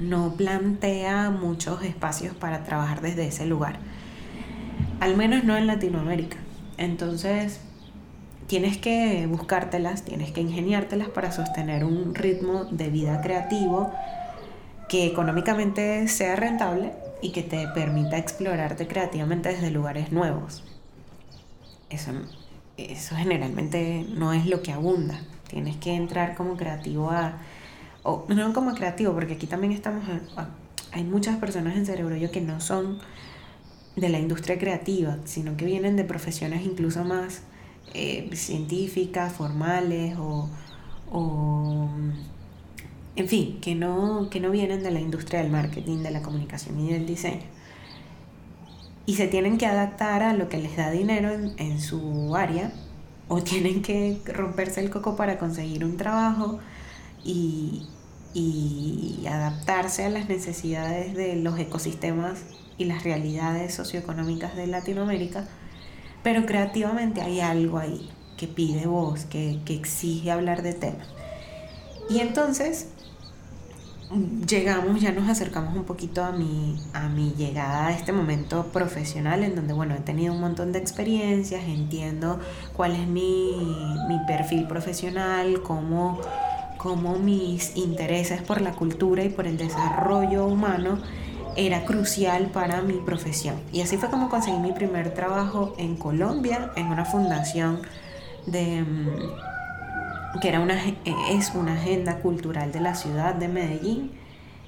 no 0.02 0.34
plantea 0.34 1.30
muchos 1.30 1.84
espacios 1.84 2.36
para 2.36 2.64
trabajar 2.64 3.02
desde 3.02 3.28
ese 3.28 3.46
lugar. 3.46 3.80
al 5.00 5.18
menos 5.18 5.44
no 5.44 5.58
en 5.58 5.66
Latinoamérica. 5.66 6.38
Entonces, 6.78 7.60
tienes 8.48 8.78
que 8.78 9.26
buscártelas, 9.28 10.04
tienes 10.04 10.32
que 10.32 10.42
ingeniártelas 10.42 11.10
para 11.10 11.32
sostener 11.32 11.84
un 11.84 12.14
ritmo 12.14 12.66
de 12.66 12.90
vida 12.90 13.22
creativo 13.22 13.92
que 14.90 15.06
económicamente 15.08 16.08
sea 16.08 16.36
rentable 16.36 16.92
y 17.22 17.32
que 17.32 17.44
te 17.44 17.68
permita 17.70 18.18
explorarte 18.18 18.88
creativamente 18.88 19.50
desde 19.50 19.72
lugares 19.72 20.12
nuevos. 20.12 20.64
Eso, 21.90 22.12
eso 22.78 23.16
generalmente 23.16 24.06
no 24.14 24.34
es 24.34 24.46
lo 24.46 24.62
que 24.62 24.72
abunda. 24.72 25.22
Tienes 25.48 25.78
que 25.78 25.96
entrar 25.96 26.36
como 26.36 26.58
creativo 26.58 27.10
a... 27.10 27.38
O 28.04 28.26
no 28.30 28.54
como 28.54 28.74
creativo, 28.74 29.14
porque 29.14 29.34
aquí 29.34 29.48
también 29.48 29.74
estamos... 29.74 30.04
hay 30.92 31.04
muchas 31.04 31.38
personas 31.38 31.78
en 31.78 31.86
Cerebro 31.86 32.16
Yo 32.16 32.32
que 32.32 32.42
no 32.42 32.60
son 32.60 33.00
de 33.96 34.10
la 34.10 34.20
industria 34.20 34.58
creativa, 34.58 35.18
sino 35.26 35.58
que 35.58 35.66
vienen 35.66 35.96
de 35.96 36.04
profesiones 36.04 36.66
incluso 36.66 37.04
más 37.04 37.44
eh, 37.94 38.30
científicas, 38.34 39.34
formales 39.34 40.18
o, 40.18 40.50
o, 41.12 41.90
en 43.16 43.28
fin, 43.28 43.60
que 43.60 43.76
no, 43.76 44.30
que 44.30 44.40
no 44.40 44.50
vienen 44.50 44.82
de 44.82 44.92
la 44.92 45.02
industria 45.02 45.42
del 45.42 45.52
marketing, 45.52 45.98
de 45.98 46.12
la 46.12 46.22
comunicación 46.22 46.80
y 46.80 46.94
del 46.94 47.06
diseño. 47.06 47.44
Y 49.06 49.16
se 49.16 49.28
tienen 49.28 49.58
que 49.58 49.66
adaptar 49.66 50.24
a 50.24 50.34
lo 50.34 50.48
que 50.48 50.58
les 50.58 50.78
da 50.78 50.90
dinero 50.90 51.32
en, 51.32 51.54
en 51.58 51.82
su 51.82 52.36
área 52.36 52.72
o 53.28 53.42
tienen 53.42 53.82
que 53.82 54.22
romperse 54.26 54.80
el 54.80 54.90
coco 54.90 55.16
para 55.16 55.38
conseguir 55.38 55.84
un 55.84 55.98
trabajo 55.98 56.60
y, 57.24 57.88
adaptarse 59.30 60.06
a 60.06 60.10
las 60.10 60.28
necesidades 60.30 61.16
de 61.16 61.36
los 61.36 61.58
ecosistemas 61.60 62.40
y 62.78 62.86
las 62.86 63.04
realidades 63.04 63.74
socioeconómicas 63.74 64.56
de 64.56 64.68
Latinoamérica 64.68 65.48
pero 66.24 66.46
creativamente 66.46 67.22
hay 67.22 67.40
algo 67.40 67.80
ahí 67.80 68.10
que 68.38 68.48
pide 68.48 68.88
voz, 68.88 69.26
que, 69.26 69.62
exige 69.68 70.32
hablar 70.32 70.62
de 70.64 70.74
temas. 70.74 71.08
Y 72.10 72.20
entonces 72.20 72.90
llegamos, 74.46 75.00
ya 75.00 75.12
nos 75.12 75.30
acercamos 75.30 75.76
un 75.76 75.86
poquito 75.86 76.24
a 76.24 76.32
mi, 76.32 76.78
a 76.94 77.08
mi 77.08 77.34
llegada 77.38 77.88
a 77.88 77.92
este 77.92 78.12
momento 78.12 78.66
profesional 78.68 79.44
en 79.44 79.56
donde, 79.56 79.74
bueno, 79.74 79.96
he 79.96 80.00
tenido 80.00 80.34
un 80.34 80.42
montón 80.42 80.72
de 80.72 80.80
experiencias, 80.80 81.64
entiendo 81.64 82.40
cuál 82.76 82.94
es 82.94 83.08
mi, 83.08 83.56
mi 84.10 84.18
perfil 84.28 84.68
profesional, 84.68 85.62
cómo, 85.62 86.20
cómo 86.82 87.20
mis 87.20 87.78
intereses 87.78 88.42
por 88.42 88.60
la 88.60 88.72
cultura 88.72 89.24
y 89.24 89.30
por 89.30 89.46
el 89.46 89.56
desarrollo 89.56 90.48
humano 90.48 90.98
era 91.56 91.86
crucial 91.86 92.48
para 92.48 92.82
mi 92.82 92.94
profesión. 92.94 93.56
Y 93.72 93.82
así 93.82 93.98
fue 93.98 94.10
como 94.10 94.30
conseguí 94.30 94.58
mi 94.58 94.72
primer 94.72 95.14
trabajo 95.14 95.76
en 95.78 95.96
Colombia, 95.96 96.72
en 96.76 96.88
una 96.88 97.06
fundación 97.06 97.82
de 98.48 98.82
mm, 98.82 100.40
que 100.40 100.50
era 100.50 100.60
una, 100.60 100.76
es 101.30 101.52
una 101.54 101.74
agenda 101.74 102.18
cultural 102.18 102.72
de 102.72 102.80
la 102.80 102.96
ciudad 102.96 103.36
de 103.36 103.48
Medellín 103.48 104.12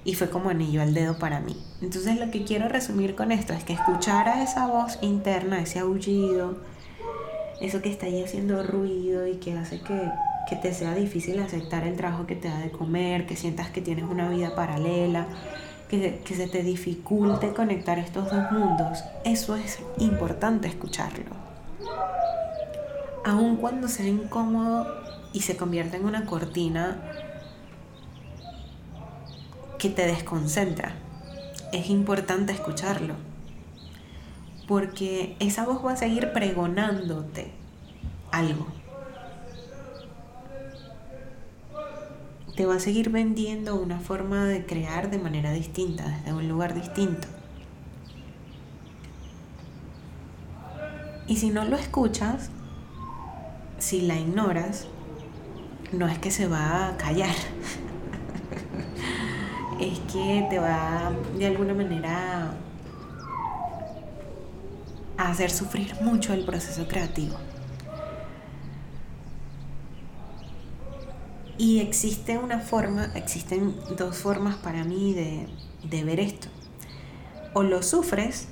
y 0.06 0.14
fue 0.14 0.30
como 0.30 0.52
anillo 0.52 0.84
al 0.84 0.94
dedo 0.94 1.18
para 1.18 1.40
mí. 1.40 1.58
Entonces 1.82 2.20
lo 2.20 2.30
que 2.30 2.44
quiero 2.44 2.70
resumir 2.70 3.16
con 3.16 3.32
esto 3.32 3.54
es 3.54 3.64
que 3.64 3.74
escuchar 3.74 4.30
a 4.30 4.44
esa 4.44 4.68
voz 4.68 5.00
interna, 5.02 5.62
ese 5.62 5.80
aullido, 5.80 6.60
eso 7.60 7.82
que 7.82 7.90
está 7.90 8.06
ahí 8.06 8.24
haciendo 8.24 8.62
ruido 8.62 9.26
y 9.26 9.38
que 9.38 9.58
hace 9.58 9.80
que, 9.82 10.12
que 10.50 10.56
te 10.56 10.74
sea 10.74 10.94
difícil 10.94 11.40
aceptar 11.40 11.86
el 11.86 11.96
trabajo 11.96 12.26
que 12.26 12.36
te 12.36 12.50
da 12.50 12.60
de 12.60 12.72
comer, 12.72 13.26
que 13.26 13.36
sientas 13.36 13.70
que 13.70 13.82
tienes 13.82 14.06
una 14.06 14.30
vida 14.30 14.56
paralela, 14.56 15.28
que, 15.90 16.36
se 16.36 16.48
te 16.48 16.64
dificulte 16.64 17.54
conectar 17.54 18.00
estos 18.00 18.32
dos 18.32 18.52
mundos, 18.52 19.04
eso 19.26 19.56
es 19.56 19.80
importante 20.00 20.68
escucharlo. 20.68 21.32
Aun 23.24 23.58
cuando 23.58 23.88
sea 23.88 24.08
incómodo 24.08 24.88
y 25.34 25.42
se 25.42 25.56
convierta 25.56 25.98
en 25.98 26.06
una 26.06 26.26
cortina 26.26 27.00
que 29.78 29.90
te 29.90 30.06
desconcentra, 30.08 30.96
es 31.72 31.90
importante 31.90 32.54
escucharlo. 32.54 33.16
Porque 34.68 35.36
esa 35.40 35.66
voz 35.66 35.86
va 35.86 35.94
a 35.94 35.98
seguir 35.98 36.32
pregonándote 36.34 37.52
algo. 38.32 38.83
Te 42.56 42.66
va 42.66 42.76
a 42.76 42.80
seguir 42.80 43.10
vendiendo 43.10 43.76
una 43.76 44.00
forma 44.00 44.46
de 44.46 44.66
crear 44.66 45.10
de 45.10 45.18
manera 45.18 45.52
distinta, 45.52 46.08
desde 46.08 46.34
un 46.34 46.48
lugar 46.48 46.76
distinto. 46.76 47.28
Y 51.28 51.38
si 51.38 51.50
no 51.50 51.66
lo 51.66 51.78
escuchas, 51.78 52.50
si 53.80 54.02
la 54.02 54.16
ignoras, 54.16 54.88
no 55.92 56.08
es 56.08 56.20
que 56.20 56.30
se 56.30 56.48
va 56.48 56.90
a 56.90 56.98
callar, 56.98 57.30
es 59.80 60.00
que 60.12 60.46
te 60.50 60.60
va 60.60 61.12
de 61.38 61.48
alguna 61.48 61.74
manera 61.74 62.54
a 65.18 65.30
hacer 65.30 65.50
sufrir 65.50 65.96
mucho 66.02 66.34
el 66.34 66.46
proceso 66.46 66.88
creativo. 66.88 67.36
Y 71.64 71.80
existe 71.80 72.38
una 72.38 72.60
forma, 72.60 73.06
existen 73.16 73.74
dos 73.98 74.18
formas 74.18 74.58
para 74.58 74.84
mí 74.84 75.14
de, 75.14 76.04
ver 76.04 76.20
esto. 76.20 76.50
O 77.54 77.64
lo 77.64 77.82
sufres 77.84 78.50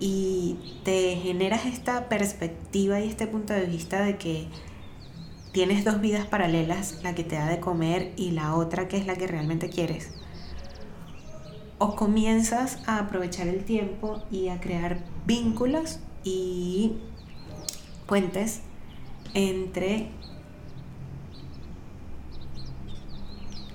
y 0.00 0.58
te 0.84 1.16
generas 1.16 1.64
esta 1.64 2.10
perspectiva 2.10 3.00
y 3.00 3.08
este 3.08 3.26
punto 3.26 3.54
de 3.54 3.64
vista 3.64 4.04
de 4.04 4.18
que 4.18 4.48
tienes 5.52 5.82
dos 5.86 6.02
vidas 6.02 6.26
paralelas, 6.26 7.02
la 7.02 7.14
que 7.14 7.24
te 7.24 7.36
da 7.36 7.46
de 7.46 7.58
comer 7.58 8.12
y 8.18 8.32
la 8.32 8.54
otra 8.54 8.86
que 8.86 8.98
es 8.98 9.06
la 9.06 9.16
que 9.16 9.26
realmente 9.26 9.70
quieres. 9.70 10.10
O 11.78 11.96
comienzas 11.96 12.86
a 12.86 12.98
aprovechar 12.98 13.48
el 13.48 13.64
tiempo 13.64 14.22
y 14.30 14.48
a 14.48 14.60
crear 14.60 15.02
vínculos 15.24 16.00
y 16.22 16.98
puentes 18.06 18.60
entre 19.32 20.10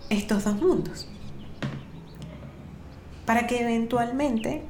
estos 0.10 0.44
dos 0.44 0.62
mundos. 0.62 1.08
Para 3.26 3.48
que 3.48 3.62
eventualmente 3.62 4.64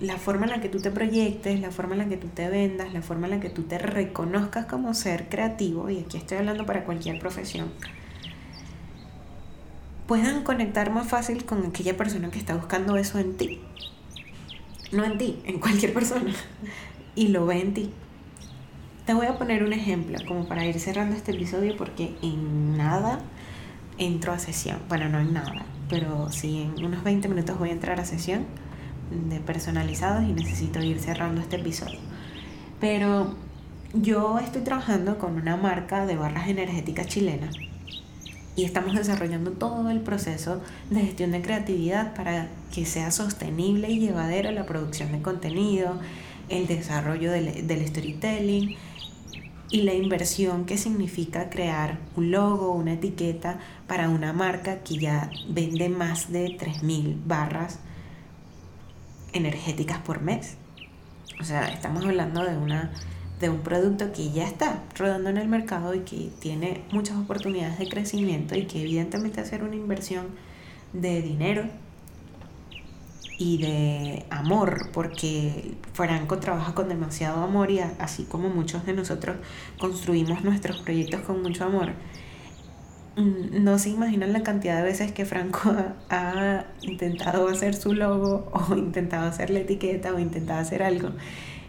la 0.00 0.16
forma 0.16 0.46
en 0.46 0.52
la 0.52 0.60
que 0.60 0.68
tú 0.68 0.80
te 0.80 0.90
proyectes, 0.90 1.60
la 1.60 1.70
forma 1.70 1.94
en 1.94 1.98
la 1.98 2.08
que 2.08 2.16
tú 2.16 2.28
te 2.28 2.48
vendas, 2.48 2.92
la 2.92 3.02
forma 3.02 3.26
en 3.26 3.32
la 3.32 3.40
que 3.40 3.50
tú 3.50 3.62
te 3.62 3.78
reconozcas 3.78 4.66
como 4.66 4.94
ser 4.94 5.28
creativo, 5.28 5.90
y 5.90 6.00
aquí 6.00 6.16
estoy 6.16 6.38
hablando 6.38 6.66
para 6.66 6.84
cualquier 6.84 7.18
profesión, 7.18 7.70
puedan 10.06 10.42
conectar 10.42 10.90
más 10.90 11.08
fácil 11.08 11.44
con 11.44 11.64
aquella 11.66 11.96
persona 11.96 12.30
que 12.30 12.38
está 12.38 12.54
buscando 12.54 12.96
eso 12.96 13.18
en 13.18 13.36
ti. 13.36 13.60
No 14.92 15.04
en 15.04 15.18
ti, 15.18 15.40
en 15.44 15.58
cualquier 15.58 15.92
persona. 15.92 16.32
Y 17.16 17.28
lo 17.28 17.46
ve 17.46 17.60
en 17.60 17.74
ti. 17.74 17.90
Te 19.06 19.14
voy 19.14 19.26
a 19.26 19.38
poner 19.38 19.62
un 19.62 19.72
ejemplo 19.72 20.18
como 20.26 20.46
para 20.46 20.64
ir 20.64 20.78
cerrando 20.80 21.16
este 21.16 21.32
episodio 21.32 21.76
porque 21.76 22.14
en 22.22 22.76
nada 22.76 23.20
entro 23.98 24.32
a 24.32 24.38
sesión. 24.38 24.78
Bueno, 24.88 25.08
no 25.08 25.20
en 25.20 25.32
nada, 25.32 25.64
pero 25.88 26.30
sí 26.30 26.62
en 26.62 26.84
unos 26.84 27.04
20 27.04 27.28
minutos 27.28 27.58
voy 27.58 27.70
a 27.70 27.72
entrar 27.72 28.00
a 28.00 28.04
sesión 28.04 28.44
de 29.28 29.40
personalizados 29.40 30.24
y 30.24 30.32
necesito 30.32 30.82
ir 30.82 30.98
cerrando 30.98 31.40
este 31.40 31.56
episodio. 31.56 31.98
Pero 32.80 33.34
yo 33.94 34.38
estoy 34.38 34.62
trabajando 34.62 35.18
con 35.18 35.36
una 35.36 35.56
marca 35.56 36.06
de 36.06 36.16
barras 36.16 36.48
energéticas 36.48 37.06
chilenas 37.06 37.54
y 38.56 38.64
estamos 38.64 38.94
desarrollando 38.94 39.52
todo 39.52 39.90
el 39.90 40.00
proceso 40.00 40.60
de 40.90 41.00
gestión 41.00 41.32
de 41.32 41.42
creatividad 41.42 42.14
para 42.14 42.48
que 42.72 42.86
sea 42.86 43.10
sostenible 43.10 43.90
y 43.90 44.00
llevadero 44.00 44.50
la 44.52 44.64
producción 44.66 45.12
de 45.12 45.22
contenido, 45.22 45.98
el 46.48 46.66
desarrollo 46.66 47.32
del, 47.32 47.66
del 47.66 47.86
storytelling 47.88 48.76
y 49.70 49.82
la 49.82 49.94
inversión 49.94 50.66
que 50.66 50.78
significa 50.78 51.50
crear 51.50 51.98
un 52.16 52.30
logo, 52.30 52.72
una 52.72 52.92
etiqueta 52.92 53.58
para 53.86 54.08
una 54.08 54.32
marca 54.32 54.80
que 54.82 54.98
ya 54.98 55.30
vende 55.48 55.88
más 55.88 56.30
de 56.30 56.56
3.000 56.56 57.22
barras 57.26 57.80
energéticas 59.32 59.98
por 59.98 60.22
mes. 60.22 60.56
O 61.40 61.44
sea, 61.44 61.68
estamos 61.68 62.04
hablando 62.04 62.44
de, 62.44 62.56
una, 62.56 62.92
de 63.40 63.50
un 63.50 63.60
producto 63.60 64.12
que 64.12 64.30
ya 64.30 64.46
está 64.46 64.82
rodando 64.96 65.30
en 65.30 65.38
el 65.38 65.48
mercado 65.48 65.94
y 65.94 66.00
que 66.00 66.30
tiene 66.38 66.82
muchas 66.92 67.16
oportunidades 67.16 67.78
de 67.78 67.88
crecimiento 67.88 68.56
y 68.56 68.66
que 68.66 68.82
evidentemente 68.82 69.40
hacer 69.40 69.64
una 69.64 69.74
inversión 69.74 70.26
de 70.92 71.20
dinero 71.22 71.64
y 73.38 73.58
de 73.58 74.24
amor, 74.30 74.90
porque 74.92 75.74
Franco 75.92 76.38
trabaja 76.38 76.74
con 76.74 76.88
demasiado 76.88 77.42
amor 77.42 77.70
y 77.70 77.80
así 77.80 78.24
como 78.24 78.48
muchos 78.48 78.86
de 78.86 78.92
nosotros 78.92 79.36
construimos 79.78 80.44
nuestros 80.44 80.78
proyectos 80.78 81.22
con 81.22 81.42
mucho 81.42 81.64
amor, 81.64 81.92
mm, 83.16 83.62
no 83.64 83.78
se 83.78 83.90
imaginan 83.90 84.32
la 84.32 84.42
cantidad 84.42 84.76
de 84.76 84.82
veces 84.82 85.12
que 85.12 85.24
Franco 85.24 85.74
ha, 86.10 86.64
intentado 86.82 87.48
hacer 87.48 87.74
su 87.74 87.92
logo 87.92 88.50
o 88.52 88.76
intentado 88.76 89.26
hacer 89.26 89.50
la 89.50 89.60
etiqueta 89.60 90.12
o 90.14 90.18
intentado 90.18 90.60
hacer 90.60 90.82
algo 90.82 91.10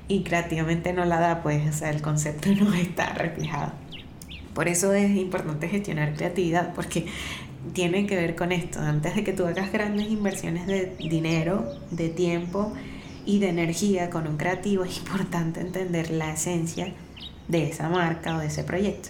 y 0.08 0.24
creativamente 0.24 0.94
no 0.94 1.04
la 1.06 1.20
da, 1.20 1.42
pues 1.42 1.68
o 1.68 1.78
sea, 1.78 1.90
el 1.90 2.02
concepto 2.02 2.50
no 2.60 2.74
está 2.74 3.14
reflejado. 3.14 3.74
Por 4.54 4.70
eso 4.70 4.94
es 4.94 5.10
importante 5.18 5.68
gestionar 5.68 6.14
creatividad, 6.14 6.74
porque 6.74 7.08
tiene 7.74 8.06
que 8.08 8.16
ver 8.16 8.36
con 8.36 8.52
esto. 8.52 8.80
Antes 8.80 9.16
de 9.16 9.24
que 9.24 9.34
tú 9.34 9.46
hagas 9.46 9.72
grandes 9.72 10.10
inversiones 10.10 10.68
de 10.68 10.96
dinero, 10.98 11.66
de 11.92 12.10
tiempo 12.10 12.74
y 13.26 13.40
de 13.40 13.50
energía 13.50 14.10
con 14.10 14.28
un 14.28 14.38
creativo, 14.38 14.84
es 14.84 14.98
importante 14.98 15.62
entender 15.62 16.12
la 16.12 16.34
esencia 16.34 16.94
de 17.48 17.70
esa 17.70 17.90
marca 17.90 18.36
o 18.36 18.40
de 18.40 18.48
ese 18.48 18.64
proyecto. 18.64 19.10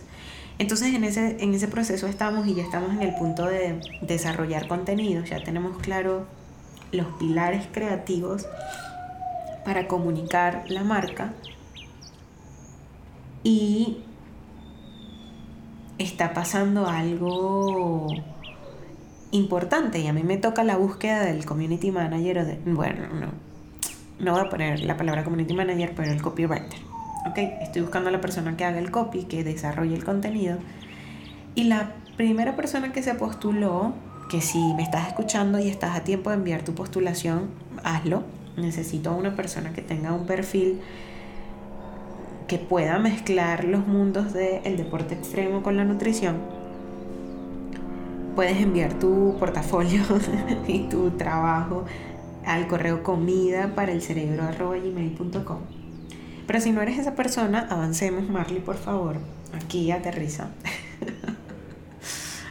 Entonces 0.58 0.94
en 0.94 1.04
ese, 1.04 1.38
en 1.44 1.54
ese 1.54 1.68
proceso 1.68 2.08
estamos 2.08 2.48
y 2.48 2.56
ya 2.56 2.63
estamos 2.63 2.94
en 2.94 3.02
el 3.02 3.13
punto 3.15 3.46
de 3.46 3.80
desarrollar 4.02 4.68
contenidos, 4.68 5.30
ya 5.30 5.44
tenemos 5.44 5.78
claro 5.80 6.26
los 6.91 7.08
pilares 7.20 7.68
creativos 7.72 8.48
para 9.65 9.88
comunicar 9.88 10.63
la 10.70 10.84
marca 10.84 11.34
y 13.44 13.98
está 15.98 16.34
pasando 16.34 16.88
algo 16.88 18.08
importante 19.36 20.00
y 20.00 20.08
a 20.08 20.13
mí 20.13 20.24
me 20.24 20.38
toca 20.38 20.63
la 20.63 20.78
búsqueda 20.78 21.26
del 21.26 21.45
community 21.45 21.91
manager 21.91 22.39
o 22.39 22.45
de, 22.45 22.60
bueno, 22.65 23.08
no, 23.13 23.28
no 24.19 24.32
voy 24.32 24.41
a 24.41 24.50
poner 24.50 24.80
la 24.82 24.98
palabra 24.98 25.24
community 25.24 25.54
manager, 25.54 25.93
pero 25.95 26.12
el 26.12 26.21
copywriter. 26.21 26.80
¿ok? 27.28 27.38
Estoy 27.62 27.82
buscando 27.82 28.10
a 28.10 28.12
la 28.12 28.21
persona 28.21 28.56
que 28.56 28.65
haga 28.65 28.80
el 28.80 28.91
copy, 28.91 29.24
que 29.24 29.43
desarrolle 29.43 29.95
el 29.95 30.06
contenido. 30.06 30.58
Y 31.56 31.65
la 31.65 31.93
primera 32.17 32.56
persona 32.56 32.91
que 32.91 33.04
se 33.04 33.13
postuló, 33.15 33.93
que 34.30 34.41
si 34.41 34.74
me 34.74 34.84
estás 34.84 35.08
escuchando 35.08 35.60
y 35.60 35.69
estás 35.69 35.95
a 35.95 36.04
tiempo 36.04 36.30
de 36.30 36.38
enviar 36.38 36.63
tu 36.63 36.74
postulación, 36.74 37.50
hazlo. 37.84 38.24
Necesito 38.58 39.10
a 39.10 39.13
una 39.13 39.36
persona 39.36 39.74
que 39.74 39.82
tenga 39.82 40.13
un 40.13 40.26
perfil 40.26 40.80
que 42.48 42.58
pueda 42.58 43.00
mezclar 43.00 43.65
los 43.65 43.86
mundos 43.88 44.32
del 44.32 44.78
deporte 44.78 45.15
extremo 45.15 45.62
con 45.63 45.78
la 45.78 45.84
nutrición. 45.84 46.38
Puedes 48.36 48.58
enviar 48.58 49.00
tu 49.00 49.36
portafolio 49.39 50.04
y 50.67 50.89
tu 50.89 51.12
trabajo 51.12 51.86
al 52.45 52.67
correo 52.67 53.02
comida 53.02 53.74
para 53.74 53.91
el 53.91 54.02
cerebro 54.02 54.43
gmail.com 54.69 55.60
pero 56.48 56.62
si 56.62 56.71
no 56.71 56.82
eres 56.82 57.00
esa 57.00 57.15
persona, 57.15 57.67
avancemos, 57.69 58.30
Marley, 58.30 58.60
por 58.60 58.78
favor. 58.78 59.17
Aquí 59.54 59.91
aterriza. 59.91 60.50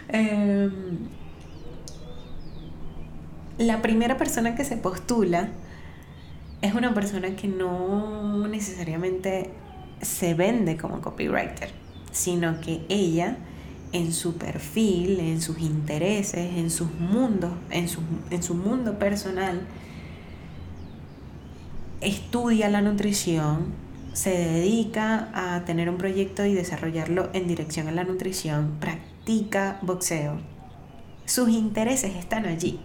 Em, 0.07 1.09
la 3.59 3.83
primera 3.83 4.17
persona 4.17 4.55
que 4.55 4.65
se 4.65 4.77
postula 4.77 5.49
es 6.63 6.73
una 6.75 6.95
persona 6.95 7.35
que 7.35 7.49
no 7.49 8.47
necesariamente 8.47 9.51
se 10.03 10.35
vende 10.35 10.77
como 10.77 11.01
copywriter, 11.01 11.71
sino 12.13 12.61
que 12.61 12.85
ella 12.89 13.39
en 13.95 14.13
su 14.13 14.37
perfil, 14.37 15.21
en 15.21 15.41
sus 15.41 15.61
intereses, 15.61 16.57
en 16.57 16.69
sus 16.69 16.93
mundos, 16.93 17.53
en 17.71 17.89
su, 17.89 18.01
en 18.31 18.43
su 18.43 18.55
mundo 18.55 18.99
personal, 18.99 19.63
estudia 22.01 22.69
la 22.69 22.83
nutrición, 22.83 23.73
se 24.13 24.31
dedica 24.31 25.31
a 25.33 25.65
tener 25.65 25.89
un 25.89 25.97
proyecto 25.97 26.45
y 26.45 26.55
desarrollarlo 26.55 27.31
en 27.35 27.47
dirección 27.47 27.87
a 27.87 27.93
la 27.93 28.03
nutrición, 28.03 28.79
practica 28.81 29.79
boxeo. 29.81 30.39
Sus 31.25 31.49
intereses 31.51 32.17
están 32.17 32.47
allí. 32.47 32.81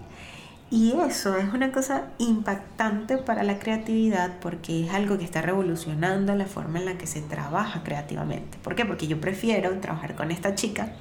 Y 0.71 0.93
eso 1.08 1.36
es 1.36 1.51
una 1.51 1.71
cosa 1.71 2.10
impactante 2.19 3.17
para 3.17 3.43
la 3.43 3.58
creatividad 3.58 4.39
porque 4.39 4.86
es 4.86 4.93
algo 4.93 5.17
que 5.17 5.23
está 5.23 5.41
revolucionando 5.41 6.36
la 6.36 6.45
forma 6.45 6.79
en 6.79 6.86
la 6.86 6.97
que 6.97 7.08
se 7.08 7.21
trabaja 7.21 7.84
creativamente. 7.84 8.58
¿Por 8.63 8.75
qué? 8.75 8.86
Porque 8.86 9.08
yo 9.08 9.19
prefiero 9.19 9.71
trabajar 9.79 10.15
con 10.15 10.29
esta 10.29 10.53
chica 10.53 10.93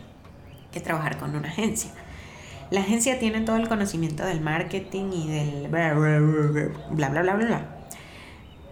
que 0.72 0.81
trabajar 0.81 1.18
con 1.18 1.37
una 1.37 1.48
agencia. 1.48 1.90
La 2.70 2.81
agencia 2.81 3.18
tiene 3.18 3.42
todo 3.42 3.57
el 3.57 3.68
conocimiento 3.68 4.24
del 4.24 4.40
marketing 4.40 5.12
y 5.12 5.28
del 5.28 5.68
bla 5.68 5.94
bla 5.94 6.18
bla 7.11 7.22
bla 7.22 7.35
bla 7.35 7.78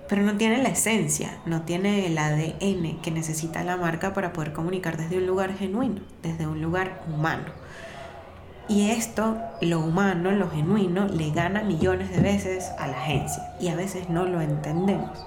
pero 0.09 0.23
no 0.23 0.37
tiene 0.37 0.63
la 0.63 0.69
esencia, 0.69 1.39
no 1.47 1.63
tiene 1.63 2.07
el 2.07 2.17
ADN 2.17 3.01
que 3.03 3.11
necesita 3.11 3.65
la 3.65 3.77
marca 3.77 4.15
para 4.15 4.33
poder 4.33 4.53
comunicar 4.53 4.97
desde 4.97 5.19
un 5.19 5.27
lugar 5.27 5.57
genuino, 5.57 6.01
desde 6.23 6.47
un 6.47 6.63
lugar 6.63 7.03
humano. 7.13 7.45
Y 8.69 8.91
esto, 8.91 9.37
lo 9.61 9.81
humano, 9.81 10.33
lo 10.33 10.51
genuino, 10.51 11.07
le 11.07 11.31
gana 11.31 11.63
millones 11.63 12.11
de 12.11 12.21
veces 12.21 12.71
a 12.79 12.89
la 12.89 12.99
agencia. 12.99 13.55
Y 13.61 13.69
a 13.69 13.77
veces 13.77 14.09
no 14.09 14.25
lo 14.25 14.41
entendemos. 14.41 15.27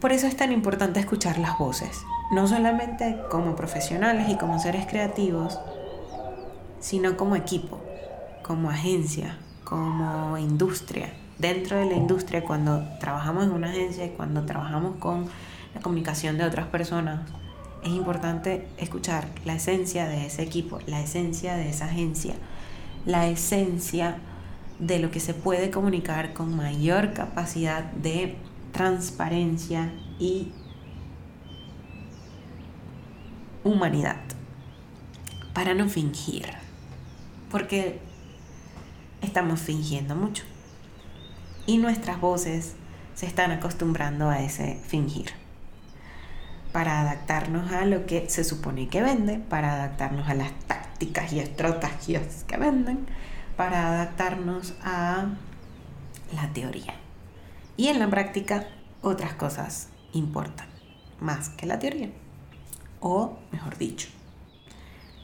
Por 0.00 0.12
eso 0.12 0.26
es 0.26 0.36
tan 0.36 0.52
importante 0.52 0.98
escuchar 0.98 1.38
las 1.38 1.58
voces, 1.58 2.04
no 2.32 2.46
solamente 2.46 3.18
como 3.30 3.54
profesionales 3.54 4.30
y 4.30 4.36
como 4.36 4.58
seres 4.58 4.86
creativos, 4.86 5.58
sino 6.78 7.18
como 7.18 7.36
equipo, 7.36 7.78
como 8.42 8.70
agencia, 8.70 9.36
como 9.64 10.38
industria. 10.38 11.12
Dentro 11.38 11.78
de 11.78 11.86
la 11.86 11.94
industria, 11.94 12.44
cuando 12.44 12.82
trabajamos 12.98 13.44
en 13.44 13.52
una 13.52 13.70
agencia 13.70 14.06
y 14.06 14.10
cuando 14.10 14.46
trabajamos 14.46 14.96
con 14.96 15.26
la 15.74 15.80
comunicación 15.80 16.38
de 16.38 16.44
otras 16.44 16.66
personas, 16.66 17.20
es 17.82 17.90
importante 17.90 18.68
escuchar 18.76 19.28
la 19.44 19.54
esencia 19.54 20.06
de 20.06 20.26
ese 20.26 20.42
equipo, 20.42 20.78
la 20.86 21.00
esencia 21.00 21.56
de 21.56 21.68
esa 21.70 21.86
agencia, 21.86 22.34
la 23.06 23.28
esencia 23.28 24.18
de 24.78 24.98
lo 24.98 25.10
que 25.10 25.20
se 25.20 25.34
puede 25.34 25.70
comunicar 25.70 26.32
con 26.32 26.54
mayor 26.56 27.12
capacidad 27.12 27.84
de 27.84 28.36
transparencia 28.72 29.92
y 30.18 30.52
humanidad, 33.64 34.20
para 35.52 35.74
no 35.74 35.88
fingir, 35.88 36.46
porque 37.50 38.00
estamos 39.20 39.60
fingiendo 39.60 40.16
mucho 40.16 40.44
y 41.66 41.78
nuestras 41.78 42.20
voces 42.20 42.74
se 43.14 43.26
están 43.26 43.50
acostumbrando 43.50 44.30
a 44.30 44.40
ese 44.40 44.80
fingir. 44.86 45.39
Para 46.72 47.00
adaptarnos 47.00 47.72
a 47.72 47.84
lo 47.84 48.06
que 48.06 48.28
se 48.28 48.44
supone 48.44 48.88
que 48.88 49.02
vende, 49.02 49.38
para 49.38 49.74
adaptarnos 49.74 50.28
a 50.28 50.34
las 50.34 50.52
tácticas 50.66 51.32
y 51.32 51.40
estrategias 51.40 52.44
que 52.46 52.56
venden, 52.56 53.06
para 53.56 53.88
adaptarnos 53.88 54.74
a 54.82 55.26
la 56.34 56.52
teoría. 56.52 56.94
Y 57.76 57.88
en 57.88 57.98
la 57.98 58.08
práctica 58.08 58.66
otras 59.02 59.34
cosas 59.34 59.88
importan 60.12 60.68
más 61.20 61.48
que 61.50 61.66
la 61.66 61.78
teoría. 61.78 62.10
O, 63.00 63.38
mejor 63.50 63.78
dicho, 63.78 64.08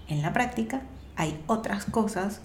en 0.09 0.23
la 0.23 0.33
práctica 0.33 0.83
hay 1.17 1.43
otras 1.47 1.85
cosas 1.85 2.41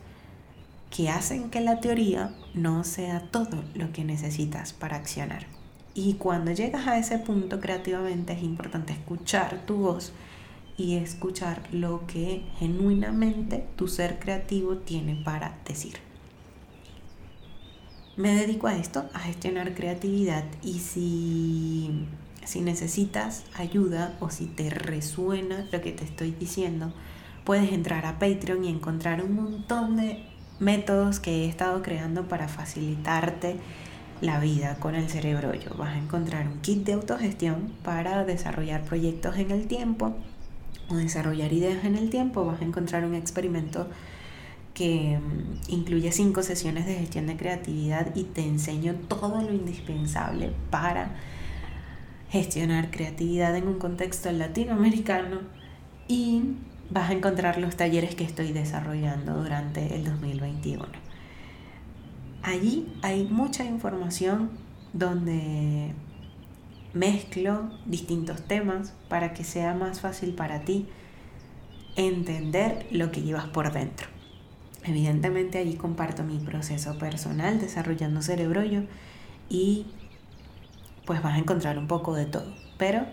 que 0.89 1.09
hacen 1.09 1.49
que 1.49 1.61
la 1.61 1.79
teoría 1.79 2.33
no 2.53 2.83
sea 2.83 3.21
todo 3.31 3.63
lo 3.73 3.91
que 3.93 4.03
necesitas 4.03 4.73
para 4.73 4.97
accionar. 4.97 5.45
Y 5.93 6.13
cuando 6.13 6.51
llegas 6.51 6.87
a 6.87 6.97
ese 6.97 7.19
punto 7.19 7.59
creativamente 7.59 8.33
es 8.33 8.43
importante 8.43 8.93
escuchar 8.93 9.65
tu 9.65 9.75
voz 9.75 10.13
y 10.77 10.95
escuchar 10.95 11.61
lo 11.71 12.07
que 12.07 12.43
genuinamente 12.57 13.65
tu 13.75 13.87
ser 13.87 14.19
creativo 14.19 14.77
tiene 14.77 15.15
para 15.15 15.57
decir. 15.65 15.95
Me 18.15 18.35
dedico 18.35 18.67
a 18.67 18.77
esto, 18.77 19.09
a 19.13 19.19
gestionar 19.19 19.73
creatividad 19.73 20.43
y 20.61 20.79
si, 20.79 22.07
si 22.45 22.61
necesitas 22.61 23.43
ayuda 23.55 24.17
o 24.19 24.29
si 24.29 24.45
te 24.47 24.69
resuena 24.69 25.67
lo 25.71 25.81
que 25.81 25.91
te 25.91 26.03
estoy 26.03 26.31
diciendo, 26.31 26.93
puedes 27.45 27.71
entrar 27.71 28.05
a 28.05 28.19
Patreon 28.19 28.63
y 28.63 28.69
encontrar 28.69 29.23
un 29.23 29.35
montón 29.35 29.97
de 29.97 30.25
métodos 30.59 31.19
que 31.19 31.43
he 31.43 31.49
estado 31.49 31.81
creando 31.81 32.27
para 32.27 32.47
facilitarte 32.47 33.57
la 34.21 34.39
vida 34.39 34.75
con 34.75 34.95
el 34.95 35.09
cerebro 35.09 35.53
yo. 35.53 35.71
Vas 35.77 35.95
a 35.95 35.97
encontrar 35.97 36.47
un 36.47 36.59
kit 36.61 36.85
de 36.85 36.93
autogestión 36.93 37.73
para 37.83 38.23
desarrollar 38.23 38.83
proyectos 38.83 39.37
en 39.37 39.51
el 39.51 39.67
tiempo 39.67 40.15
o 40.89 40.95
desarrollar 40.95 41.51
ideas 41.51 41.83
en 41.83 41.95
el 41.95 42.09
tiempo. 42.09 42.45
Vas 42.45 42.61
a 42.61 42.65
encontrar 42.65 43.03
un 43.03 43.15
experimento 43.15 43.87
que 44.73 45.19
mm, 45.19 45.71
incluye 45.71 46.11
cinco 46.11 46.43
sesiones 46.43 46.85
de 46.85 46.95
gestión 46.95 47.27
de 47.27 47.35
creatividad 47.35 48.15
y 48.15 48.23
te 48.23 48.41
enseño 48.41 48.93
todo 49.07 49.41
lo 49.41 49.53
indispensable 49.53 50.51
para 50.69 51.15
gestionar 52.29 52.91
creatividad 52.91 53.55
en 53.57 53.67
un 53.67 53.79
contexto 53.79 54.31
latinoamericano 54.31 55.39
y 56.07 56.43
vas 56.89 57.09
a 57.09 57.13
encontrar 57.13 57.57
los 57.57 57.75
talleres 57.75 58.15
que 58.15 58.23
estoy 58.23 58.53
desarrollando 58.53 59.33
durante 59.41 59.95
el 59.95 60.05
2021. 60.05 61.10
Allí 62.43 62.91
hay 63.01 63.25
mucha 63.25 63.63
información 63.63 64.49
donde 64.93 65.93
mezclo 66.93 67.69
distintos 67.85 68.41
temas 68.41 68.93
para 69.09 69.33
que 69.33 69.43
sea 69.43 69.73
más 69.73 70.01
fácil 70.01 70.33
para 70.33 70.61
ti 70.61 70.87
entender 71.95 72.87
lo 72.91 73.11
que 73.11 73.21
llevas 73.21 73.47
por 73.47 73.71
dentro. 73.71 74.07
Evidentemente 74.83 75.59
allí 75.59 75.75
comparto 75.75 76.23
mi 76.23 76.39
proceso 76.39 76.97
personal 76.97 77.59
desarrollando 77.59 78.21
cerebrollo 78.23 78.83
y 79.47 79.85
pues 81.05 81.21
vas 81.21 81.35
a 81.35 81.37
encontrar 81.37 81.77
un 81.77 81.87
poco 81.87 82.15
de 82.15 82.25
todo. 82.25 82.51
Pero 82.77 83.05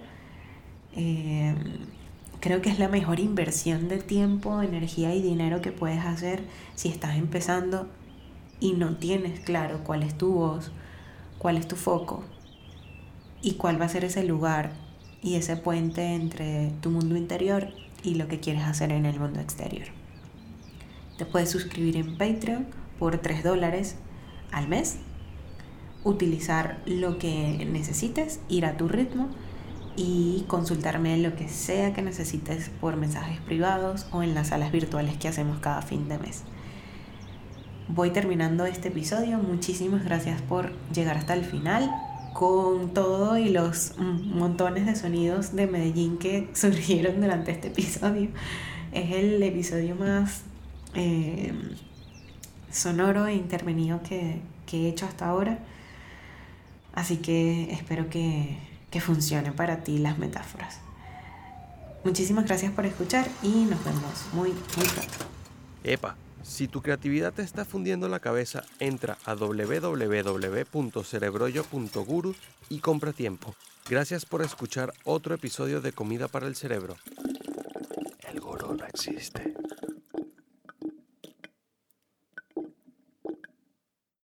eh, 0.97 1.55
creo 2.41 2.63
que 2.63 2.71
es 2.71 2.79
la 2.79 2.89
mejor 2.89 3.21
inversión 3.21 3.89
de 3.89 3.99
tiempo, 3.99 4.63
energía 4.63 5.15
y 5.15 5.21
dinero 5.21 5.61
que 5.61 5.73
puedes 5.73 6.05
hacer 6.05 6.43
si 6.75 6.89
estás 6.89 7.17
empezando 7.17 7.89
y 8.61 8.73
no 8.73 8.97
tienes 8.97 9.41
claro 9.41 9.83
cuál 9.85 10.03
es 10.03 10.17
tu 10.17 10.33
voz, 10.33 10.73
cuál 11.39 11.57
es 11.57 11.69
tu 11.69 11.77
foco 11.77 12.25
y 13.43 13.55
cuál 13.55 13.81
va 13.81 13.87
a 13.87 13.89
ser 13.89 14.05
ese 14.05 14.25
lugar 14.25 14.73
y 15.23 15.37
ese 15.37 15.57
puente 15.57 16.15
entre 16.15 16.73
tu 16.81 16.91
mundo 16.91 17.17
interior 17.17 17.69
y 18.03 18.15
lo 18.15 18.29
que 18.29 18.41
quieres 18.41 18.63
hacer 18.63 18.93
en 18.93 19.07
el 19.07 19.19
mundo 19.19 19.41
exterior. 19.41 19.87
Te 21.17 21.25
puedes 21.25 21.51
suscribir 21.51 21.97
en 21.97 22.17
Patreon 22.17 22.67
por 22.99 23.19
3 23.19 23.43
dólares 23.43 23.97
al 24.53 24.69
mes, 24.69 24.99
utilizar 26.05 26.81
lo 26.87 27.19
que 27.19 27.67
necesites, 27.71 28.41
ir 28.49 28.65
a 28.67 28.77
tu 28.77 28.89
ritmo 28.89 29.29
y 29.97 30.45
consultarme 30.47 31.19
lo 31.19 31.35
que 31.35 31.49
sea 31.49 31.93
que 31.93 32.03
necesites 32.03 32.71
por 32.81 32.97
mensajes 32.97 33.41
privados 33.41 34.07
o 34.13 34.23
en 34.23 34.35
las 34.35 34.49
salas 34.49 34.71
virtuales 34.71 35.17
que 35.17 35.27
hacemos 35.27 35.59
cada 35.59 35.83
fin 35.83 36.09
de 36.09 36.19
mes. 36.19 36.45
Voy 37.89 38.11
terminando 38.11 38.67
este 38.67 38.89
episodio. 38.89 39.39
Muchísimas 39.39 40.05
gracias 40.05 40.43
por 40.43 40.73
llegar 40.93 41.17
hasta 41.17 41.33
el 41.33 41.45
final 41.45 41.91
con 42.35 42.93
todo 42.93 43.39
y 43.39 43.49
los 43.49 43.95
montones 43.99 44.85
de 44.85 44.95
sonidos 44.95 45.57
de 45.57 45.67
Medellín 45.67 46.19
que 46.19 46.51
surgieron 46.55 47.21
durante 47.21 47.51
este 47.51 47.69
episodio. 47.69 48.29
Es 48.93 49.11
el 49.13 49.43
episodio 49.43 49.97
más 49.97 50.43
eh, 50.95 51.53
sonoro 52.71 53.27
e 53.27 53.35
intervenido 53.35 54.03
que, 54.03 54.41
que, 54.67 54.85
he 54.85 54.89
hecho 54.91 55.07
hasta 55.07 55.27
ahora. 55.27 55.59
Así 56.95 57.17
que 57.17 57.73
espero 57.73 58.11
que, 58.11 58.59
que 58.91 59.01
funcione 59.01 59.53
para 59.53 59.83
ti 59.83 59.97
las 59.97 60.19
metáforas. 60.19 60.81
Muchísimas 62.05 62.45
gracias 62.45 62.71
por 62.73 62.85
escuchar 62.85 63.27
y 63.43 63.65
nos 63.65 63.83
vemos 63.83 64.27
muy, 64.35 64.51
muy 64.51 64.87
pronto. 64.89 65.27
Epa, 65.85 66.17
si 66.49 66.67
tu 66.67 66.83
creatividad 66.83 67.35
te 67.35 67.43
está 67.43 67.65
fundiendo 67.65 68.09
la 68.09 68.19
cabeza, 68.21 68.65
entra 68.81 69.19
a 69.25 69.35
www.cerebrollo.guru 69.35 72.35
y 72.71 72.81
compra 72.81 73.13
tiempo. 73.13 73.55
Gracias 73.89 74.25
por 74.25 74.43
escuchar 74.43 74.93
otro 75.05 75.35
episodio 75.35 75.81
de 75.81 75.93
Comida 75.93 76.27
para 76.27 76.47
el 76.47 76.57
Cerebro. 76.57 76.97
El 78.29 78.41
gurú 78.41 78.75
no 78.75 78.85
existe. 78.87 79.55